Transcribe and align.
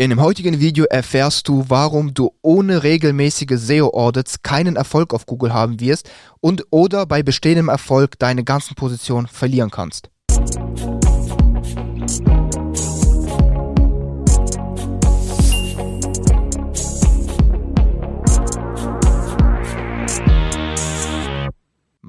In 0.00 0.08
dem 0.08 0.22
heutigen 0.22 0.60
Video 0.60 0.86
erfährst 0.86 1.46
du, 1.46 1.66
warum 1.68 2.14
du 2.14 2.30
ohne 2.40 2.84
regelmäßige 2.84 3.58
SEO-Audits 3.58 4.40
keinen 4.42 4.76
Erfolg 4.76 5.12
auf 5.12 5.26
Google 5.26 5.52
haben 5.52 5.78
wirst 5.78 6.10
und 6.40 6.64
oder 6.70 7.04
bei 7.04 7.22
bestehendem 7.22 7.68
Erfolg 7.68 8.18
deine 8.18 8.42
ganzen 8.42 8.76
Positionen 8.76 9.26
verlieren 9.26 9.70
kannst. 9.70 10.08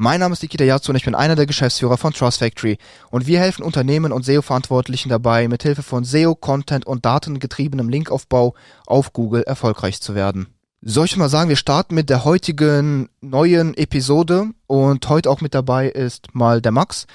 Mein 0.04 0.20
Name 0.20 0.34
ist 0.34 0.42
Nikita 0.42 0.64
Yatsu 0.64 0.92
und 0.92 0.96
ich 0.96 1.06
bin 1.06 1.14
einer 1.14 1.36
der 1.36 1.46
Geschäftsführer 1.46 1.96
von 1.96 2.12
Trust 2.12 2.40
Factory 2.40 2.80
und 3.12 3.28
wir 3.28 3.40
helfen 3.40 3.62
Unternehmen 3.62 4.12
und 4.12 4.26
SEO-Verantwortlichen 4.26 5.10
dabei, 5.10 5.48
mithilfe 5.48 5.84
von 5.84 6.06
SEO, 6.06 6.34
Content 6.34 6.88
und 6.88 7.06
datengetriebenem 7.06 7.88
Linkaufbau 7.88 8.56
auf 8.88 9.14
Google 9.14 9.44
erfolgreich 9.44 10.02
zu 10.02 10.16
werden. 10.16 10.48
Soll 10.84 11.06
ich 11.06 11.16
mal 11.16 11.30
sagen, 11.30 11.48
wir 11.48 11.58
starten 11.58 11.94
mit 11.94 12.10
der 12.10 12.26
heutigen 12.26 13.08
neuen 13.22 13.78
Episode 13.78 14.48
und 14.66 15.08
heute 15.10 15.30
auch 15.30 15.40
mit 15.40 15.54
dabei 15.54 15.88
ist 15.88 16.34
mal 16.34 16.60
der 16.60 16.72
Max 16.72 17.06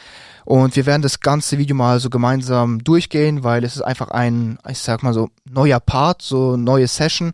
und 0.45 0.77
wir 0.77 0.87
werden 0.87 1.02
das 1.02 1.19
ganze 1.19 1.59
Video 1.59 1.74
mal 1.74 1.98
so 1.98 2.09
gemeinsam 2.09 2.84
durchgehen, 2.84 3.43
weil 3.43 3.65
es 3.65 3.74
ist 3.74 3.83
einfach 3.83 4.12
ein, 4.12 4.60
ich 4.69 4.79
sag 4.79 5.02
mal 5.02 5.12
so, 5.12 5.30
neuer 5.51 5.80
Part, 5.80 6.23
so 6.23 6.57
neue 6.57 6.87
Session 6.87 7.33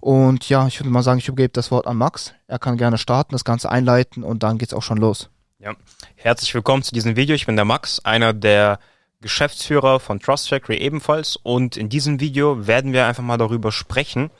und 0.00 0.48
ja, 0.48 0.66
ich 0.66 0.80
würde 0.80 0.88
mal 0.88 1.02
sagen, 1.02 1.18
ich 1.18 1.28
übergebe 1.28 1.52
das 1.52 1.70
Wort 1.70 1.86
an 1.86 1.98
Max. 1.98 2.32
Er 2.46 2.58
kann 2.58 2.78
gerne 2.78 2.96
starten, 2.96 3.32
das 3.34 3.44
Ganze 3.44 3.70
einleiten 3.70 4.22
und 4.24 4.42
dann 4.42 4.56
geht's 4.56 4.72
auch 4.72 4.82
schon 4.82 4.96
los. 4.96 5.28
Ja, 5.58 5.74
herzlich 6.16 6.54
willkommen 6.54 6.82
zu 6.82 6.94
diesem 6.94 7.14
Video. 7.14 7.36
Ich 7.36 7.44
bin 7.44 7.56
der 7.56 7.66
Max, 7.66 8.00
einer 8.00 8.32
der 8.32 8.78
Geschäftsführer 9.20 10.00
von 10.00 10.18
Trust 10.18 10.48
Factory 10.48 10.78
ebenfalls. 10.78 11.36
Und 11.36 11.76
in 11.76 11.90
diesem 11.90 12.20
Video 12.20 12.66
werden 12.66 12.94
wir 12.94 13.06
einfach 13.06 13.22
mal 13.22 13.36
darüber 13.36 13.70
sprechen, 13.70 14.30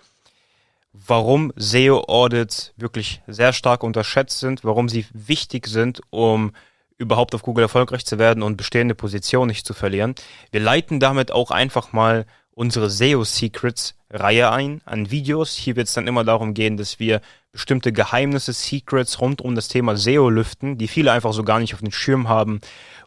warum 0.94 1.52
SEO-Audits 1.56 2.72
wirklich 2.76 3.20
sehr 3.26 3.52
stark 3.52 3.82
unterschätzt 3.82 4.38
sind, 4.38 4.64
warum 4.64 4.88
sie 4.88 5.06
wichtig 5.12 5.66
sind, 5.66 6.00
um 6.10 6.52
überhaupt 6.96 7.34
auf 7.34 7.42
Google 7.42 7.64
erfolgreich 7.64 8.06
zu 8.06 8.18
werden 8.18 8.42
und 8.42 8.56
bestehende 8.56 8.94
Position 8.94 9.48
nicht 9.48 9.66
zu 9.66 9.74
verlieren. 9.74 10.14
Wir 10.52 10.60
leiten 10.60 11.00
damit 11.00 11.32
auch 11.32 11.50
einfach 11.50 11.92
mal 11.92 12.26
unsere 12.52 12.88
SEO 12.88 13.24
Secrets 13.24 13.96
Reihe 14.10 14.52
ein 14.52 14.80
an 14.84 15.10
Videos. 15.10 15.54
Hier 15.56 15.74
wird 15.74 15.88
es 15.88 15.94
dann 15.94 16.06
immer 16.06 16.22
darum 16.22 16.54
gehen, 16.54 16.76
dass 16.76 17.00
wir 17.00 17.20
bestimmte 17.50 17.92
Geheimnisse, 17.92 18.52
Secrets 18.52 19.20
rund 19.20 19.42
um 19.42 19.56
das 19.56 19.66
Thema 19.66 19.96
SEO 19.96 20.30
lüften, 20.30 20.78
die 20.78 20.86
viele 20.86 21.10
einfach 21.10 21.32
so 21.32 21.42
gar 21.42 21.58
nicht 21.58 21.74
auf 21.74 21.80
den 21.80 21.90
Schirm 21.90 22.28
haben 22.28 22.60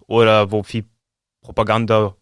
oder 0.06 0.52
wo 0.52 0.64
viel 0.64 0.86
Propaganda 1.42 2.16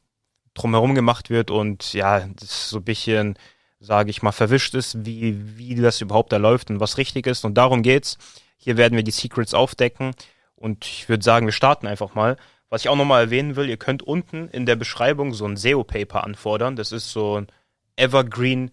drumherum 0.53 0.93
gemacht 0.93 1.31
wird 1.31 1.49
und 1.49 1.93
ja, 1.93 2.19
das 2.19 2.69
so 2.69 2.77
ein 2.77 2.83
bisschen, 2.83 3.37
sage 3.85 4.09
ich 4.09 4.21
mal, 4.23 4.31
verwischt 4.31 4.73
ist, 4.73 5.05
wie, 5.05 5.57
wie 5.57 5.75
das 5.75 6.01
überhaupt 6.01 6.31
da 6.31 6.37
läuft 6.37 6.69
und 6.69 6.79
was 6.79 6.97
richtig 6.97 7.27
ist. 7.27 7.45
Und 7.45 7.55
darum 7.55 7.83
geht's. 7.83 8.17
Hier 8.57 8.77
werden 8.77 8.95
wir 8.95 9.03
die 9.03 9.11
Secrets 9.11 9.53
aufdecken 9.53 10.11
und 10.55 10.85
ich 10.85 11.07
würde 11.07 11.23
sagen, 11.23 11.45
wir 11.45 11.53
starten 11.53 11.87
einfach 11.87 12.15
mal. 12.15 12.37
Was 12.69 12.81
ich 12.81 12.89
auch 12.89 12.95
nochmal 12.95 13.25
erwähnen 13.25 13.55
will, 13.55 13.69
ihr 13.69 13.77
könnt 13.77 14.01
unten 14.01 14.47
in 14.49 14.65
der 14.65 14.75
Beschreibung 14.75 15.33
so 15.33 15.45
ein 15.45 15.55
SEO-Paper 15.55 16.23
anfordern. 16.23 16.75
Das 16.75 16.91
ist 16.91 17.11
so 17.11 17.41
ein 17.41 17.47
Evergreen 17.95 18.71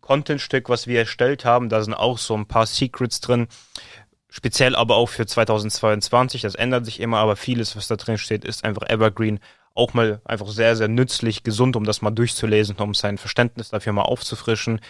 Content-Stück, 0.00 0.68
was 0.68 0.86
wir 0.86 1.00
erstellt 1.00 1.44
haben. 1.44 1.68
Da 1.68 1.82
sind 1.82 1.94
auch 1.94 2.18
so 2.18 2.36
ein 2.36 2.46
paar 2.46 2.66
Secrets 2.66 3.20
drin. 3.20 3.48
Speziell 4.28 4.76
aber 4.76 4.96
auch 4.96 5.08
für 5.08 5.26
2022. 5.26 6.42
Das 6.42 6.54
ändert 6.54 6.84
sich 6.84 7.00
immer, 7.00 7.18
aber 7.18 7.36
vieles, 7.36 7.74
was 7.74 7.88
da 7.88 7.96
drin 7.96 8.18
steht, 8.18 8.44
ist 8.44 8.64
einfach 8.64 8.88
Evergreen. 8.88 9.40
Auch 9.76 9.94
mal 9.94 10.20
einfach 10.24 10.48
sehr, 10.48 10.74
sehr 10.74 10.88
nützlich, 10.88 11.42
gesund, 11.42 11.76
um 11.76 11.84
das 11.84 12.02
mal 12.02 12.10
durchzulesen, 12.10 12.76
um 12.76 12.94
sein 12.94 13.18
Verständnis 13.18 13.68
dafür 13.68 13.92
mal 13.92 14.02
aufzufrischen. 14.02 14.80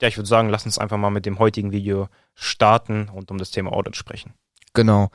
ja, 0.00 0.08
ich 0.08 0.16
würde 0.16 0.28
sagen, 0.28 0.50
lass 0.50 0.66
uns 0.66 0.78
einfach 0.78 0.98
mal 0.98 1.10
mit 1.10 1.26
dem 1.26 1.38
heutigen 1.38 1.72
Video 1.72 2.08
starten 2.34 3.08
und 3.08 3.30
um 3.30 3.38
das 3.38 3.50
Thema 3.50 3.72
Audit 3.72 3.96
sprechen. 3.96 4.34
Genau. 4.74 5.10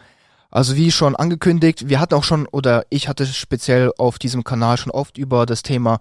Also 0.49 0.75
wie 0.75 0.91
schon 0.91 1.15
angekündigt, 1.15 1.87
wir 1.87 1.99
hatten 1.99 2.15
auch 2.15 2.25
schon, 2.25 2.45
oder 2.47 2.85
ich 2.89 3.07
hatte 3.07 3.25
speziell 3.25 3.91
auf 3.97 4.19
diesem 4.19 4.43
Kanal 4.43 4.75
schon 4.77 4.91
oft 4.91 5.17
über 5.17 5.45
das 5.45 5.63
Thema 5.63 5.99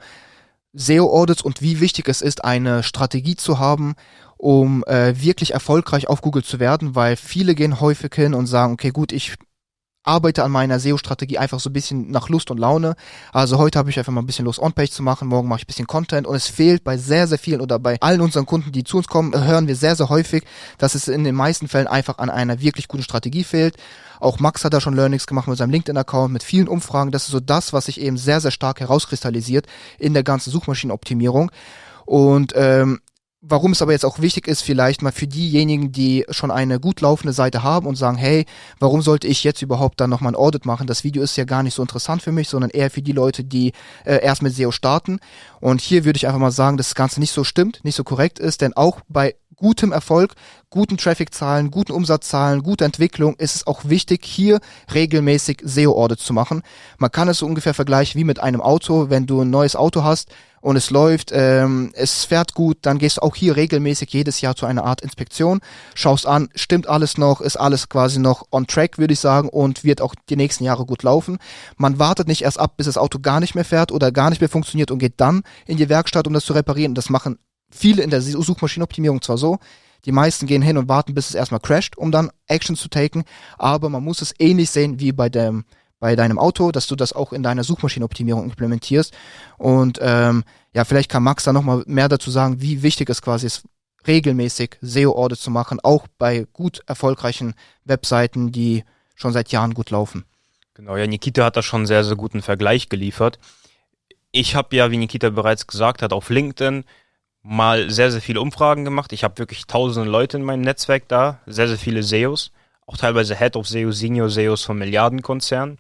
SEO-Audits 0.73 1.43
und 1.43 1.63
wie 1.63 1.81
wichtig 1.81 2.09
es 2.09 2.23
ist, 2.23 2.45
eine 2.45 2.83
Strategie 2.83 3.37
zu 3.37 3.59
haben, 3.59 3.95
um 4.37 4.83
äh, 4.85 5.15
wirklich 5.21 5.53
erfolgreich 5.53 6.09
auf 6.09 6.23
Google 6.23 6.43
zu 6.43 6.59
werden, 6.59 6.95
weil 6.95 7.17
viele 7.17 7.55
gehen 7.55 7.81
häufig 7.81 8.15
hin 8.15 8.35
und 8.35 8.47
sagen, 8.47 8.73
okay, 8.73 8.91
gut, 8.91 9.13
ich 9.13 9.35
arbeite 10.03 10.45
an 10.45 10.51
meiner 10.51 10.81
SEO-Strategie 10.81 11.39
einfach 11.39 11.61
so 11.61 11.71
ein 11.71 11.75
bisschen 11.75 12.11
nach 12.11 12.29
Lust 12.29 12.51
und 12.51 12.59
Laune. 12.59 12.95
Also 13.33 13.59
heute 13.59 13.79
habe 13.79 13.91
ich 13.91 13.99
einfach 13.99 14.13
mal 14.13 14.23
ein 14.23 14.27
bisschen 14.27 14.47
Lust, 14.47 14.59
On-Page 14.59 14.91
zu 14.91 15.03
machen, 15.03 15.29
morgen 15.29 15.49
mache 15.49 15.59
ich 15.59 15.65
ein 15.65 15.67
bisschen 15.67 15.87
Content 15.87 16.27
und 16.27 16.35
es 16.35 16.49
fehlt 16.49 16.85
bei 16.85 16.97
sehr, 16.97 17.27
sehr 17.27 17.39
vielen 17.39 17.61
oder 17.61 17.79
bei 17.79 18.01
allen 18.01 18.21
unseren 18.21 18.47
Kunden, 18.47 18.73
die 18.73 18.85
zu 18.85 18.97
uns 18.97 19.09
kommen, 19.09 19.33
hören 19.35 19.69
wir 19.69 19.77
sehr, 19.77 19.97
sehr 19.97 20.09
häufig, 20.09 20.45
dass 20.79 20.95
es 20.95 21.09
in 21.09 21.25
den 21.25 21.35
meisten 21.35 21.69
Fällen 21.69 21.87
einfach 21.87 22.19
an 22.19 22.31
einer 22.31 22.61
wirklich 22.61 22.89
guten 22.89 23.03
Strategie 23.03 23.45
fehlt. 23.45 23.77
Auch 24.21 24.39
Max 24.39 24.65
hat 24.65 24.75
da 24.75 24.81
schon 24.81 24.95
Learnings 24.95 25.27
gemacht 25.27 25.49
mit 25.49 25.59
seinem 25.59 25.71
LinkedIn-Account, 25.71 26.33
mit 26.33 26.43
vielen 26.43 26.69
Umfragen. 26.69 27.11
Das 27.11 27.25
ist 27.25 27.31
so 27.31 27.41
das, 27.41 27.73
was 27.73 27.87
sich 27.87 28.01
eben 28.01 28.19
sehr, 28.19 28.41
sehr 28.41 28.51
stark 28.51 28.81
herauskristallisiert 28.81 29.67
in 29.99 30.15
der 30.15 30.23
ganzen 30.23 30.51
Suchmaschinenoptimierung. 30.51 31.51
Und 32.05 32.53
ähm, 32.57 33.01
Warum 33.43 33.73
es 33.73 33.81
aber 33.81 33.93
jetzt 33.93 34.05
auch 34.05 34.19
wichtig 34.19 34.47
ist, 34.47 34.61
vielleicht 34.61 35.01
mal 35.01 35.13
für 35.13 35.27
diejenigen, 35.27 35.93
die 35.93 36.27
schon 36.29 36.51
eine 36.51 36.79
gut 36.79 37.01
laufende 37.01 37.33
Seite 37.33 37.63
haben 37.63 37.87
und 37.87 37.97
sagen, 37.97 38.19
hey, 38.19 38.45
warum 38.81 39.01
sollte 39.01 39.29
ich 39.29 39.45
jetzt 39.45 39.63
überhaupt 39.63 39.99
dann 39.99 40.11
nochmal 40.11 40.33
ein 40.33 40.37
Audit 40.37 40.67
machen? 40.67 40.87
Das 40.87 41.05
Video 41.05 41.23
ist 41.23 41.37
ja 41.37 41.45
gar 41.45 41.63
nicht 41.63 41.73
so 41.73 41.81
interessant 41.81 42.21
für 42.21 42.33
mich, 42.33 42.51
sondern 42.51 42.69
eher 42.69 42.91
für 42.91 43.01
die 43.01 43.13
Leute, 43.13 43.43
die 43.43 43.73
äh, 44.05 44.23
erst 44.23 44.43
mit 44.43 44.55
SEO 44.55 44.73
starten. 44.73 45.21
Und 45.59 45.81
hier 45.81 46.05
würde 46.05 46.19
ich 46.19 46.27
einfach 46.27 46.39
mal 46.39 46.51
sagen, 46.51 46.77
dass 46.77 46.89
das 46.89 46.95
Ganze 46.95 47.19
nicht 47.19 47.33
so 47.33 47.43
stimmt, 47.43 47.83
nicht 47.83 47.95
so 47.95 48.05
korrekt 48.05 48.39
ist, 48.39 48.61
denn 48.61 48.75
auch 48.75 49.01
bei 49.09 49.35
gutem 49.61 49.93
Erfolg, 49.93 50.35
guten 50.71 50.97
Traffic-Zahlen, 50.97 51.71
guten 51.71 51.93
Umsatzzahlen, 51.93 52.63
guter 52.63 52.87
Entwicklung 52.87 53.37
ist 53.37 53.55
es 53.55 53.67
auch 53.67 53.83
wichtig, 53.85 54.25
hier 54.25 54.59
regelmäßig 54.93 55.61
SEO-Audits 55.63 56.25
zu 56.25 56.33
machen. 56.33 56.63
Man 56.99 57.13
kann 57.13 57.29
es 57.29 57.39
so 57.39 57.47
ungefähr 57.47 57.75
vergleichen 57.75 58.19
wie 58.19 58.25
mit 58.25 58.41
einem 58.41 58.61
Auto. 58.61 59.11
Wenn 59.11 59.27
du 59.27 59.43
ein 59.43 59.51
neues 59.51 59.77
Auto 59.77 60.03
hast 60.03 60.31
und 60.63 60.77
es 60.77 60.91
läuft, 60.91 61.31
ähm, 61.33 61.93
es 61.95 62.25
fährt 62.25 62.55
gut, 62.55 62.79
dann 62.83 62.99
gehst 62.99 63.19
du 63.19 63.23
auch 63.23 63.37
hier 63.37 63.57
regelmäßig 63.57 64.11
jedes 64.13 64.41
Jahr 64.41 64.57
zu 64.57 64.65
einer 64.65 64.85
Art 64.85 65.03
Inspektion, 65.03 65.61
schaust 65.95 66.27
an, 66.27 66.49
stimmt 66.55 66.89
alles 66.89 67.19
noch, 67.19 67.43
ist 67.43 67.57
alles 67.57 67.89
quasi 67.91 68.19
noch 68.19 68.47
on 68.51 68.67
track, 68.67 68.97
würde 68.97 69.13
ich 69.13 69.21
sagen, 69.21 69.51
und 69.51 69.85
wird 69.85 70.01
auch 70.01 70.15
die 70.31 70.37
nächsten 70.37 70.65
Jahre 70.65 70.87
gut 70.87 71.03
laufen. 71.03 71.39
Man 71.77 71.99
wartet 71.99 72.29
nicht 72.29 72.43
erst 72.43 72.59
ab, 72.59 72.79
bis 72.79 72.87
das 72.87 72.97
Auto 72.97 73.19
gar 73.19 73.41
nicht 73.41 73.55
mehr 73.55 73.65
fährt 73.65 73.93
oder 73.93 74.11
gar 74.11 74.31
nicht 74.31 74.41
mehr 74.41 74.49
funktioniert 74.49 74.91
und 74.91 74.99
geht 74.99 75.15
dann 75.19 75.43
in 75.67 75.77
die 75.77 75.91
Werkstatt, 75.91 76.27
um 76.27 76.33
das 76.33 76.47
zu 76.47 76.55
reparieren. 76.55 76.95
Das 76.95 77.11
machen 77.11 77.39
viele 77.71 78.03
in 78.03 78.11
der 78.11 78.21
Suchmaschinenoptimierung 78.21 79.23
zwar 79.23 79.39
so, 79.39 79.59
die 80.05 80.13
meisten 80.13 80.47
gehen 80.47 80.63
hin 80.63 80.79
und 80.79 80.89
warten, 80.89 81.15
bis 81.15 81.29
es 81.29 81.35
erstmal 81.35 81.61
crasht, 81.61 81.97
um 81.97 82.11
dann 82.11 82.31
Action 82.47 82.77
zu 82.77 82.89
taken, 82.89 83.25
aber 83.59 83.89
man 83.89 84.03
muss 84.03 84.23
es 84.23 84.35
ähnlich 84.39 84.71
sehen 84.71 84.99
wie 85.01 85.13
bei 85.13 85.29
dem 85.29 85.65
bei 86.01 86.17
deinem 86.17 86.39
Auto, 86.39 86.73
dass 86.73 86.87
du 86.87 86.97
das 86.97 87.13
auch 87.13 87.33
in 87.33 87.43
deiner 87.43 87.63
Suchmaschinenoptimierung 87.63 88.45
implementierst. 88.45 89.15
Und 89.59 89.99
ähm, 90.01 90.45
ja, 90.73 90.85
vielleicht 90.85 91.11
kann 91.11 91.23
Max 91.23 91.45
da 91.45 91.53
nochmal 91.53 91.85
mehr 91.87 92.09
dazu 92.09 92.31
sagen, 92.31 92.63
wie 92.63 92.83
wichtig 92.83 93.11
es 93.11 93.21
quasi 93.21 93.47
ist, 93.47 93.65
regelmäßig 94.07 94.79
SEO-Audits 94.81 95.43
zu 95.43 95.51
machen, 95.51 95.79
auch 95.83 96.07
bei 96.19 96.47
gut 96.55 96.81
erfolgreichen 96.87 97.53
Webseiten, 97.85 98.51
die 98.51 98.85
schon 99.15 99.35
seit 99.35 99.53
Jahren 99.53 99.75
gut 99.75 99.91
laufen. 99.91 100.25
Genau, 100.73 100.97
ja, 100.97 101.07
Nikita 101.07 101.45
hat 101.45 101.59
da 101.59 101.63
schon 101.63 101.81
einen 101.81 101.87
sehr, 101.87 102.03
sehr 102.03 102.17
guten 102.17 102.41
Vergleich 102.41 102.89
geliefert. 102.89 103.39
Ich 104.33 104.55
habe 104.55 104.75
ja, 104.75 104.91
wie 104.91 104.97
Nikita 104.97 105.29
bereits 105.29 105.67
gesagt 105.67 106.01
hat, 106.01 106.15
auf 106.15 106.31
LinkedIn 106.31 106.85
mal 107.43 107.91
sehr, 107.91 108.11
sehr 108.11 108.21
viele 108.21 108.41
Umfragen 108.41 108.85
gemacht. 108.85 109.13
Ich 109.13 109.25
habe 109.25 109.39
wirklich 109.39 109.67
tausende 109.67 110.11
Leute 110.11 110.37
in 110.37 110.45
meinem 110.45 110.61
Netzwerk 110.61 111.09
da, 111.09 111.41
sehr, 111.47 111.69
sehr 111.69 111.79
viele 111.79 112.03
SEOs, 112.03 112.53
auch 112.87 112.97
teilweise 112.97 113.37
Head 113.37 113.57
of 113.57 113.69
SEO, 113.69 113.93
Senior 113.93 114.29
SEOs 114.29 114.65
von 114.65 114.79
Milliardenkonzernen. 114.79 115.79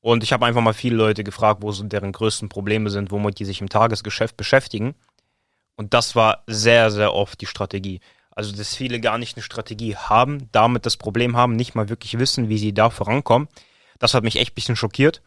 Und 0.00 0.22
ich 0.22 0.32
habe 0.32 0.44
einfach 0.44 0.60
mal 0.60 0.74
viele 0.74 0.96
Leute 0.96 1.24
gefragt, 1.24 1.62
wo 1.62 1.72
so 1.72 1.82
deren 1.84 2.12
größten 2.12 2.48
Probleme 2.48 2.90
sind, 2.90 3.10
womit 3.10 3.38
die 3.38 3.44
sich 3.44 3.60
im 3.60 3.70
Tagesgeschäft 3.70 4.36
beschäftigen. 4.36 4.94
Und 5.76 5.94
das 5.94 6.14
war 6.14 6.42
sehr, 6.46 6.90
sehr 6.90 7.14
oft 7.14 7.40
die 7.40 7.46
Strategie. 7.46 8.00
Also, 8.30 8.54
dass 8.54 8.74
viele 8.74 9.00
gar 9.00 9.16
nicht 9.16 9.36
eine 9.36 9.42
Strategie 9.42 9.96
haben, 9.96 10.48
damit 10.52 10.86
das 10.86 10.96
Problem 10.96 11.36
haben, 11.36 11.56
nicht 11.56 11.74
mal 11.74 11.88
wirklich 11.88 12.18
wissen, 12.18 12.48
wie 12.48 12.58
sie 12.58 12.74
da 12.74 12.90
vorankommen. 12.90 13.48
Das 13.98 14.12
hat 14.12 14.24
mich 14.24 14.36
echt 14.36 14.52
ein 14.52 14.54
bisschen 14.56 14.76
schockiert. 14.76 15.22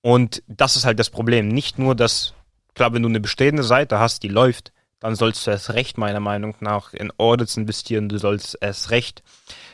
Und 0.00 0.42
das 0.48 0.76
ist 0.76 0.84
halt 0.84 0.98
das 0.98 1.10
Problem. 1.10 1.48
Nicht 1.48 1.78
nur, 1.78 1.94
dass, 1.94 2.34
klar, 2.74 2.92
wenn 2.92 3.02
du 3.02 3.08
eine 3.08 3.20
bestehende 3.20 3.62
Seite 3.62 3.98
hast, 3.98 4.22
die 4.22 4.28
läuft, 4.28 4.72
dann 5.04 5.16
sollst 5.16 5.46
du 5.46 5.50
erst 5.50 5.74
recht, 5.74 5.98
meiner 5.98 6.18
Meinung 6.18 6.54
nach, 6.60 6.94
in 6.94 7.12
Audits 7.18 7.58
investieren. 7.58 8.08
Du 8.08 8.16
sollst 8.16 8.56
erst 8.62 8.90
recht 8.90 9.22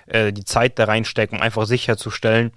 äh, 0.06 0.32
die 0.32 0.44
Zeit 0.44 0.77
da 0.77 0.87
reinstecken, 0.87 1.38
um 1.38 1.43
einfach 1.43 1.67
sicherzustellen, 1.67 2.50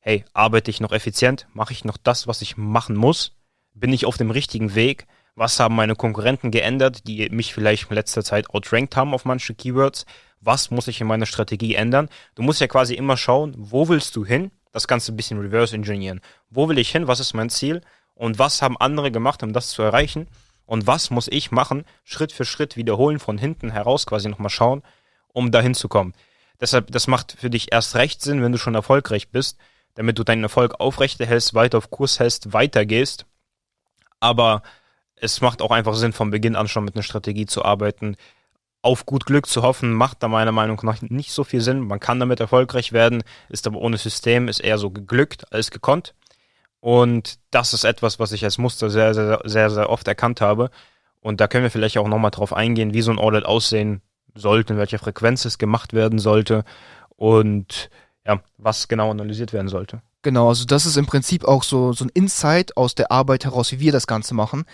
hey, 0.00 0.26
arbeite 0.34 0.70
ich 0.70 0.78
noch 0.78 0.92
effizient? 0.92 1.46
Mache 1.54 1.72
ich 1.72 1.86
noch 1.86 1.96
das, 1.96 2.26
was 2.26 2.42
ich 2.42 2.58
machen 2.58 2.96
muss? 2.96 3.32
Bin 3.72 3.94
ich 3.94 4.04
auf 4.04 4.18
dem 4.18 4.30
richtigen 4.30 4.74
Weg? 4.74 5.06
Was 5.36 5.58
haben 5.58 5.74
meine 5.74 5.94
Konkurrenten 5.94 6.50
geändert, 6.50 7.08
die 7.08 7.30
mich 7.30 7.54
vielleicht 7.54 7.88
in 7.88 7.94
letzter 7.94 8.22
Zeit 8.22 8.50
outrankt 8.50 8.94
haben 8.94 9.14
auf 9.14 9.24
manche 9.24 9.54
Keywords? 9.54 10.04
Was 10.42 10.70
muss 10.70 10.86
ich 10.86 11.00
in 11.00 11.06
meiner 11.06 11.24
Strategie 11.24 11.76
ändern? 11.76 12.10
Du 12.34 12.42
musst 12.42 12.60
ja 12.60 12.66
quasi 12.66 12.92
immer 12.92 13.16
schauen, 13.16 13.54
wo 13.56 13.88
willst 13.88 14.14
du 14.16 14.26
hin? 14.26 14.50
Das 14.72 14.86
Ganze 14.86 15.12
ein 15.12 15.16
bisschen 15.16 15.40
reverse 15.40 15.74
engineeren. 15.74 16.20
Wo 16.50 16.68
will 16.68 16.76
ich 16.76 16.90
hin? 16.90 17.08
Was 17.08 17.20
ist 17.20 17.32
mein 17.32 17.48
Ziel? 17.48 17.80
Und 18.14 18.38
was 18.38 18.60
haben 18.60 18.76
andere 18.76 19.10
gemacht, 19.10 19.42
um 19.42 19.54
das 19.54 19.70
zu 19.70 19.80
erreichen? 19.80 20.28
Und 20.68 20.86
was 20.86 21.08
muss 21.08 21.28
ich 21.28 21.50
machen, 21.50 21.84
Schritt 22.04 22.30
für 22.30 22.44
Schritt 22.44 22.76
wiederholen, 22.76 23.18
von 23.18 23.38
hinten 23.38 23.70
heraus 23.70 24.04
quasi 24.04 24.28
nochmal 24.28 24.50
schauen, 24.50 24.82
um 25.28 25.50
dahin 25.50 25.74
zu 25.74 25.88
kommen. 25.88 26.12
Deshalb, 26.60 26.90
das 26.90 27.06
macht 27.06 27.32
für 27.32 27.48
dich 27.48 27.72
erst 27.72 27.96
recht 27.96 28.20
Sinn, 28.20 28.42
wenn 28.42 28.52
du 28.52 28.58
schon 28.58 28.74
erfolgreich 28.74 29.30
bist, 29.30 29.56
damit 29.94 30.18
du 30.18 30.24
deinen 30.24 30.42
Erfolg 30.42 30.78
aufrechterhältst, 30.78 31.54
weiter 31.54 31.78
auf 31.78 31.90
Kurs 31.90 32.20
hältst, 32.20 32.52
weitergehst. 32.52 33.24
Aber 34.20 34.62
es 35.16 35.40
macht 35.40 35.62
auch 35.62 35.70
einfach 35.70 35.94
Sinn, 35.94 36.12
von 36.12 36.30
Beginn 36.30 36.54
an 36.54 36.68
schon 36.68 36.84
mit 36.84 36.94
einer 36.94 37.02
Strategie 37.02 37.46
zu 37.46 37.64
arbeiten. 37.64 38.16
Auf 38.82 39.06
gut 39.06 39.24
Glück 39.24 39.46
zu 39.46 39.62
hoffen, 39.62 39.94
macht 39.94 40.22
da 40.22 40.28
meiner 40.28 40.52
Meinung 40.52 40.78
nach 40.82 41.00
nicht 41.00 41.32
so 41.32 41.44
viel 41.44 41.62
Sinn. 41.62 41.80
Man 41.80 41.98
kann 41.98 42.20
damit 42.20 42.40
erfolgreich 42.40 42.92
werden, 42.92 43.22
ist 43.48 43.66
aber 43.66 43.80
ohne 43.80 43.96
System, 43.96 44.48
ist 44.48 44.60
eher 44.60 44.76
so 44.76 44.90
geglückt 44.90 45.50
als 45.50 45.70
gekonnt. 45.70 46.14
Und 46.80 47.38
das 47.50 47.74
ist 47.74 47.84
etwas, 47.84 48.18
was 48.18 48.32
ich 48.32 48.44
als 48.44 48.58
Muster 48.58 48.90
sehr, 48.90 49.14
sehr, 49.14 49.40
sehr, 49.44 49.70
sehr 49.70 49.90
oft 49.90 50.06
erkannt 50.06 50.40
habe. 50.40 50.70
Und 51.20 51.40
da 51.40 51.48
können 51.48 51.64
wir 51.64 51.70
vielleicht 51.70 51.98
auch 51.98 52.08
nochmal 52.08 52.30
drauf 52.30 52.52
eingehen, 52.52 52.94
wie 52.94 53.02
so 53.02 53.10
ein 53.10 53.18
Audit 53.18 53.44
aussehen 53.44 54.02
sollte, 54.34 54.74
in 54.74 54.78
welcher 54.78 54.98
Frequenz 54.98 55.44
es 55.44 55.58
gemacht 55.58 55.92
werden 55.92 56.18
sollte 56.18 56.64
und 57.16 57.90
ja, 58.24 58.40
was 58.56 58.88
genau 58.88 59.10
analysiert 59.10 59.52
werden 59.52 59.68
sollte. 59.68 60.00
Genau, 60.22 60.48
also 60.48 60.64
das 60.64 60.84
ist 60.84 60.96
im 60.96 61.06
Prinzip 61.06 61.44
auch 61.44 61.62
so, 61.62 61.92
so 61.92 62.04
ein 62.04 62.10
Insight 62.12 62.76
aus 62.76 62.94
der 62.94 63.10
Arbeit 63.10 63.44
heraus, 63.44 63.72
wie 63.72 63.80
wir 63.80 63.92
das 63.92 64.06
Ganze 64.06 64.34
machen. 64.34 64.64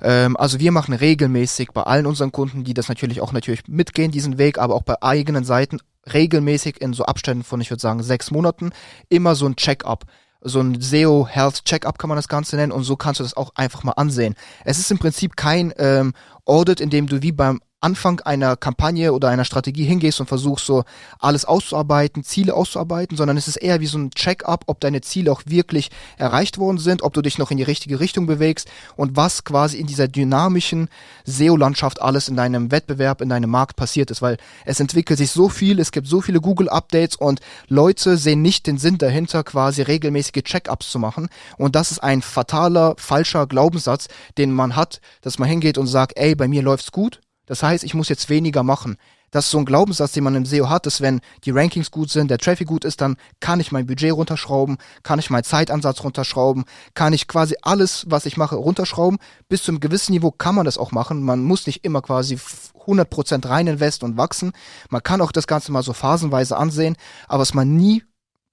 Ähm, 0.00 0.36
also 0.36 0.58
wir 0.58 0.72
machen 0.72 0.92
regelmäßig 0.92 1.70
bei 1.72 1.82
allen 1.82 2.06
unseren 2.06 2.32
Kunden, 2.32 2.64
die 2.64 2.74
das 2.74 2.88
natürlich 2.88 3.20
auch 3.20 3.32
natürlich 3.32 3.66
mitgehen, 3.68 4.10
diesen 4.10 4.38
Weg, 4.38 4.58
aber 4.58 4.74
auch 4.74 4.82
bei 4.82 5.00
eigenen 5.00 5.44
Seiten 5.44 5.78
regelmäßig 6.12 6.80
in 6.80 6.92
so 6.92 7.04
Abständen 7.04 7.44
von, 7.44 7.60
ich 7.60 7.70
würde 7.70 7.80
sagen, 7.80 8.02
sechs 8.02 8.30
Monaten, 8.30 8.70
immer 9.08 9.34
so 9.34 9.46
ein 9.46 9.56
Check-up 9.56 10.04
so 10.40 10.60
ein 10.60 10.80
SEO 10.80 11.26
Health 11.28 11.64
Checkup 11.64 11.98
kann 11.98 12.08
man 12.08 12.16
das 12.16 12.28
Ganze 12.28 12.56
nennen 12.56 12.72
und 12.72 12.84
so 12.84 12.96
kannst 12.96 13.20
du 13.20 13.24
das 13.24 13.36
auch 13.36 13.52
einfach 13.54 13.82
mal 13.82 13.92
ansehen. 13.92 14.34
Es 14.64 14.78
ist 14.78 14.90
im 14.90 14.98
Prinzip 14.98 15.36
kein 15.36 15.72
ähm, 15.78 16.14
Audit, 16.44 16.80
in 16.80 16.90
dem 16.90 17.06
du 17.06 17.22
wie 17.22 17.32
beim 17.32 17.60
Anfang 17.80 18.20
einer 18.20 18.56
Kampagne 18.56 19.12
oder 19.12 19.28
einer 19.28 19.44
Strategie 19.44 19.84
hingehst 19.84 20.18
und 20.18 20.26
versuchst 20.26 20.66
so 20.66 20.82
alles 21.20 21.44
auszuarbeiten, 21.44 22.24
Ziele 22.24 22.54
auszuarbeiten, 22.54 23.16
sondern 23.16 23.36
es 23.36 23.46
ist 23.46 23.56
eher 23.56 23.80
wie 23.80 23.86
so 23.86 23.98
ein 23.98 24.10
Check-up, 24.10 24.64
ob 24.66 24.80
deine 24.80 25.00
Ziele 25.00 25.30
auch 25.30 25.42
wirklich 25.46 25.90
erreicht 26.16 26.58
worden 26.58 26.78
sind, 26.78 27.02
ob 27.02 27.14
du 27.14 27.22
dich 27.22 27.38
noch 27.38 27.52
in 27.52 27.56
die 27.56 27.62
richtige 27.62 28.00
Richtung 28.00 28.26
bewegst 28.26 28.68
und 28.96 29.14
was 29.14 29.44
quasi 29.44 29.78
in 29.78 29.86
dieser 29.86 30.08
dynamischen 30.08 30.88
SEO-Landschaft 31.24 32.02
alles 32.02 32.28
in 32.28 32.34
deinem 32.34 32.72
Wettbewerb, 32.72 33.20
in 33.20 33.28
deinem 33.28 33.50
Markt 33.50 33.76
passiert 33.76 34.10
ist, 34.10 34.22
weil 34.22 34.38
es 34.64 34.80
entwickelt 34.80 35.18
sich 35.18 35.30
so 35.30 35.48
viel, 35.48 35.78
es 35.78 35.92
gibt 35.92 36.08
so 36.08 36.20
viele 36.20 36.40
Google-Updates 36.40 37.14
und 37.14 37.40
Leute 37.68 38.16
sehen 38.16 38.42
nicht 38.42 38.66
den 38.66 38.78
Sinn 38.78 38.98
dahinter, 38.98 39.44
quasi 39.44 39.82
regelmäßige 39.82 40.42
Check-ups 40.42 40.90
zu 40.90 40.98
machen. 40.98 41.28
Und 41.56 41.76
das 41.76 41.92
ist 41.92 42.00
ein 42.00 42.22
fataler, 42.22 42.94
falscher 42.98 43.46
Glaubenssatz, 43.46 44.08
den 44.36 44.52
man 44.52 44.74
hat, 44.74 45.00
dass 45.20 45.38
man 45.38 45.48
hingeht 45.48 45.78
und 45.78 45.86
sagt, 45.86 46.18
ey, 46.18 46.34
bei 46.34 46.48
mir 46.48 46.62
läuft's 46.62 46.90
gut, 46.90 47.20
das 47.48 47.62
heißt, 47.62 47.82
ich 47.82 47.94
muss 47.94 48.08
jetzt 48.08 48.28
weniger 48.28 48.62
machen. 48.62 48.96
Das 49.30 49.46
ist 49.46 49.50
so 49.50 49.58
ein 49.58 49.66
Glaubenssatz, 49.66 50.12
den 50.12 50.24
man 50.24 50.34
im 50.36 50.46
SEO 50.46 50.70
hat, 50.70 50.86
dass 50.86 51.00
wenn 51.00 51.20
die 51.44 51.50
Rankings 51.50 51.90
gut 51.90 52.10
sind, 52.10 52.30
der 52.30 52.38
Traffic 52.38 52.66
gut 52.66 52.84
ist, 52.84 53.00
dann 53.00 53.16
kann 53.40 53.60
ich 53.60 53.72
mein 53.72 53.86
Budget 53.86 54.12
runterschrauben, 54.12 54.78
kann 55.02 55.18
ich 55.18 55.28
meinen 55.28 55.44
Zeitansatz 55.44 56.02
runterschrauben, 56.02 56.64
kann 56.94 57.12
ich 57.12 57.28
quasi 57.28 57.56
alles, 57.62 58.06
was 58.08 58.24
ich 58.24 58.36
mache, 58.36 58.56
runterschrauben. 58.56 59.18
Bis 59.48 59.62
zu 59.64 59.72
einem 59.72 59.80
gewissen 59.80 60.12
Niveau 60.12 60.30
kann 60.30 60.54
man 60.54 60.64
das 60.64 60.78
auch 60.78 60.92
machen. 60.92 61.22
Man 61.22 61.42
muss 61.42 61.66
nicht 61.66 61.84
immer 61.84 62.00
quasi 62.00 62.38
100% 62.86 63.48
rein 63.48 63.66
investen 63.66 64.06
und 64.06 64.16
wachsen. 64.16 64.52
Man 64.88 65.02
kann 65.02 65.20
auch 65.20 65.32
das 65.32 65.46
Ganze 65.46 65.72
mal 65.72 65.82
so 65.82 65.92
phasenweise 65.92 66.56
ansehen, 66.56 66.96
aber 67.26 67.42
was 67.42 67.52
man 67.52 67.76
nie 67.76 68.04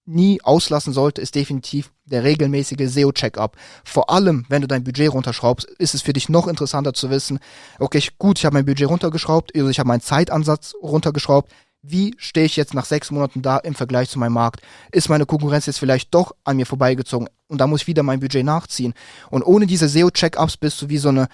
nie 0.05 0.41
auslassen 0.43 0.93
sollte, 0.93 1.21
ist 1.21 1.35
definitiv 1.35 1.91
der 2.05 2.23
regelmäßige 2.23 2.87
SEO-Checkup. 2.87 3.57
Vor 3.83 4.09
allem, 4.09 4.45
wenn 4.49 4.61
du 4.61 4.67
dein 4.67 4.83
Budget 4.83 5.11
runterschraubst, 5.11 5.65
ist 5.79 5.95
es 5.95 6.01
für 6.01 6.13
dich 6.13 6.29
noch 6.29 6.47
interessanter 6.47 6.93
zu 6.93 7.09
wissen, 7.09 7.39
okay, 7.79 8.01
gut, 8.19 8.39
ich 8.39 8.45
habe 8.45 8.53
mein 8.53 8.65
Budget 8.65 8.87
runtergeschraubt, 8.87 9.55
also 9.55 9.69
ich 9.69 9.79
habe 9.79 9.87
meinen 9.87 10.01
Zeitansatz 10.01 10.73
runtergeschraubt. 10.81 11.51
Wie 11.81 12.15
stehe 12.17 12.47
ich 12.47 12.55
jetzt 12.55 12.73
nach 12.73 12.85
sechs 12.85 13.11
Monaten 13.11 13.41
da 13.41 13.57
im 13.57 13.75
Vergleich 13.75 14.09
zu 14.09 14.17
meinem 14.17 14.33
Markt? 14.33 14.61
Ist 14.91 15.09
meine 15.09 15.25
Konkurrenz 15.25 15.67
jetzt 15.67 15.79
vielleicht 15.79 16.13
doch 16.13 16.35
an 16.43 16.57
mir 16.57 16.65
vorbeigezogen 16.65 17.29
und 17.47 17.59
da 17.59 17.67
muss 17.67 17.81
ich 17.81 17.87
wieder 17.87 18.01
mein 18.01 18.19
Budget 18.19 18.43
nachziehen? 18.43 18.93
Und 19.29 19.43
ohne 19.43 19.67
diese 19.67 19.87
SEO-Checkups 19.87 20.57
bist 20.57 20.81
du 20.81 20.89
wie 20.89 20.97
so 20.97 21.09
eine, 21.09 21.27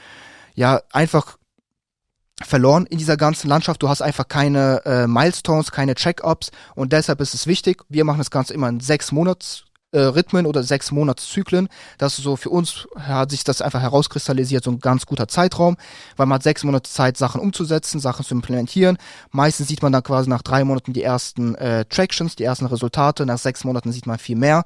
ja, 0.55 0.81
einfach 0.91 1.37
verloren 2.41 2.85
in 2.85 2.97
dieser 2.97 3.17
ganzen 3.17 3.47
Landschaft. 3.47 3.81
Du 3.83 3.89
hast 3.89 4.01
einfach 4.01 4.27
keine 4.27 4.81
äh, 4.85 5.07
Milestones, 5.07 5.71
keine 5.71 5.95
Check-ups 5.95 6.51
und 6.75 6.93
deshalb 6.93 7.21
ist 7.21 7.33
es 7.33 7.47
wichtig. 7.47 7.83
Wir 7.89 8.03
machen 8.03 8.19
das 8.19 8.31
Ganze 8.31 8.53
immer 8.53 8.69
in 8.69 8.79
sechs 8.79 9.11
Monats 9.11 9.65
äh, 9.91 9.99
Rhythmen 9.99 10.45
oder 10.45 10.63
sechs 10.63 10.91
Monatszyklen. 10.91 11.67
Das 11.97 12.17
ist 12.17 12.23
so 12.23 12.35
für 12.35 12.49
uns 12.49 12.87
hat 12.97 13.31
sich 13.31 13.43
das 13.43 13.61
einfach 13.61 13.81
herauskristallisiert, 13.81 14.63
so 14.63 14.71
ein 14.71 14.79
ganz 14.79 15.05
guter 15.05 15.27
Zeitraum, 15.27 15.77
weil 16.15 16.25
man 16.25 16.35
hat 16.35 16.43
sechs 16.43 16.63
Monate 16.63 16.89
Zeit, 16.89 17.17
Sachen 17.17 17.41
umzusetzen, 17.41 17.99
Sachen 17.99 18.25
zu 18.25 18.33
implementieren. 18.33 18.97
Meistens 19.31 19.67
sieht 19.67 19.81
man 19.81 19.91
dann 19.91 20.03
quasi 20.03 20.29
nach 20.29 20.41
drei 20.41 20.63
Monaten 20.63 20.93
die 20.93 21.03
ersten 21.03 21.55
äh, 21.55 21.85
Tractions, 21.85 22.35
die 22.35 22.43
ersten 22.43 22.65
Resultate. 22.65 23.25
Nach 23.25 23.37
sechs 23.37 23.63
Monaten 23.63 23.91
sieht 23.91 24.07
man 24.07 24.17
viel 24.17 24.37
mehr. 24.37 24.63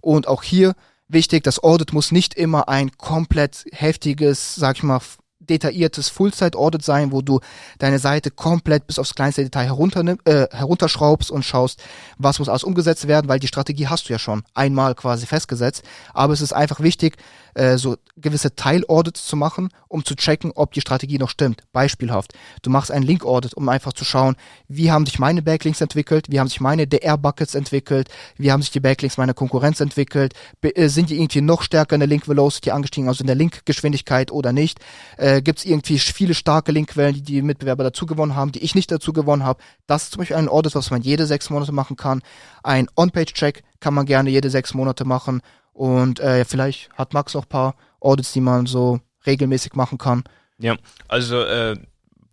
Und 0.00 0.28
auch 0.28 0.42
hier 0.42 0.74
wichtig, 1.08 1.42
das 1.42 1.62
Audit 1.62 1.92
muss 1.92 2.12
nicht 2.12 2.34
immer 2.34 2.68
ein 2.68 2.90
komplett 2.96 3.64
heftiges, 3.72 4.54
sag 4.54 4.76
ich 4.76 4.82
mal, 4.82 5.00
detailliertes 5.48 6.08
Full-Site-Audit 6.08 6.84
sein, 6.84 7.12
wo 7.12 7.22
du 7.22 7.40
deine 7.78 7.98
Seite 7.98 8.30
komplett 8.30 8.86
bis 8.86 8.98
aufs 8.98 9.14
kleinste 9.14 9.42
Detail 9.42 9.64
herunter, 9.64 10.04
äh, 10.24 10.46
herunterschraubst 10.50 11.30
und 11.30 11.44
schaust, 11.44 11.82
was 12.18 12.38
muss 12.38 12.48
alles 12.48 12.64
umgesetzt 12.64 13.08
werden, 13.08 13.28
weil 13.28 13.40
die 13.40 13.48
Strategie 13.48 13.88
hast 13.88 14.08
du 14.08 14.12
ja 14.12 14.18
schon 14.18 14.42
einmal 14.54 14.94
quasi 14.94 15.26
festgesetzt. 15.26 15.82
Aber 16.14 16.32
es 16.32 16.40
ist 16.40 16.52
einfach 16.52 16.80
wichtig, 16.80 17.16
äh, 17.58 17.76
so 17.76 17.96
gewisse 18.16 18.54
Teil-Audits 18.54 19.26
zu 19.26 19.36
machen, 19.36 19.70
um 19.88 20.04
zu 20.04 20.14
checken, 20.14 20.52
ob 20.54 20.72
die 20.72 20.80
Strategie 20.80 21.18
noch 21.18 21.30
stimmt. 21.30 21.62
Beispielhaft, 21.72 22.32
du 22.62 22.70
machst 22.70 22.90
ein 22.90 23.02
Link-Audit, 23.02 23.54
um 23.54 23.68
einfach 23.68 23.92
zu 23.92 24.04
schauen, 24.04 24.36
wie 24.68 24.90
haben 24.90 25.06
sich 25.06 25.18
meine 25.18 25.42
Backlinks 25.42 25.80
entwickelt, 25.80 26.26
wie 26.28 26.38
haben 26.38 26.48
sich 26.48 26.60
meine 26.60 26.86
DR-Buckets 26.86 27.54
entwickelt, 27.54 28.08
wie 28.36 28.52
haben 28.52 28.62
sich 28.62 28.70
die 28.70 28.80
Backlinks 28.80 29.16
meiner 29.16 29.34
Konkurrenz 29.34 29.80
entwickelt, 29.80 30.34
äh, 30.62 30.88
sind 30.88 31.10
die 31.10 31.20
irgendwie 31.20 31.40
noch 31.40 31.62
stärker 31.62 31.94
in 31.96 32.00
der 32.00 32.08
Link-Velocity 32.08 32.70
angestiegen, 32.70 33.08
also 33.08 33.22
in 33.22 33.26
der 33.26 33.36
Link-Geschwindigkeit 33.36 34.30
oder 34.30 34.52
nicht. 34.52 34.78
Äh, 35.16 35.37
Gibt 35.42 35.60
es 35.60 35.64
irgendwie 35.64 35.98
viele 35.98 36.34
starke 36.34 36.72
Linkquellen, 36.72 37.14
die 37.14 37.22
die 37.22 37.42
Mitbewerber 37.42 37.84
dazu 37.84 38.06
gewonnen 38.06 38.34
haben, 38.34 38.52
die 38.52 38.62
ich 38.62 38.74
nicht 38.74 38.90
dazu 38.90 39.12
gewonnen 39.12 39.44
habe. 39.44 39.62
Das 39.86 40.04
ist 40.04 40.12
zum 40.12 40.20
Beispiel 40.20 40.36
ein 40.36 40.48
Audit, 40.48 40.74
was 40.74 40.90
man 40.90 41.02
jede 41.02 41.26
sechs 41.26 41.50
Monate 41.50 41.72
machen 41.72 41.96
kann. 41.96 42.22
Ein 42.62 42.88
On-Page-Check 42.96 43.62
kann 43.80 43.94
man 43.94 44.06
gerne 44.06 44.30
jede 44.30 44.50
sechs 44.50 44.74
Monate 44.74 45.04
machen 45.04 45.40
und 45.72 46.20
äh, 46.20 46.44
vielleicht 46.44 46.90
hat 46.94 47.14
Max 47.14 47.36
auch 47.36 47.48
paar 47.48 47.74
Audits, 48.00 48.32
die 48.32 48.40
man 48.40 48.66
so 48.66 49.00
regelmäßig 49.26 49.74
machen 49.74 49.98
kann. 49.98 50.24
Ja, 50.58 50.76
also 51.06 51.40
äh, 51.42 51.76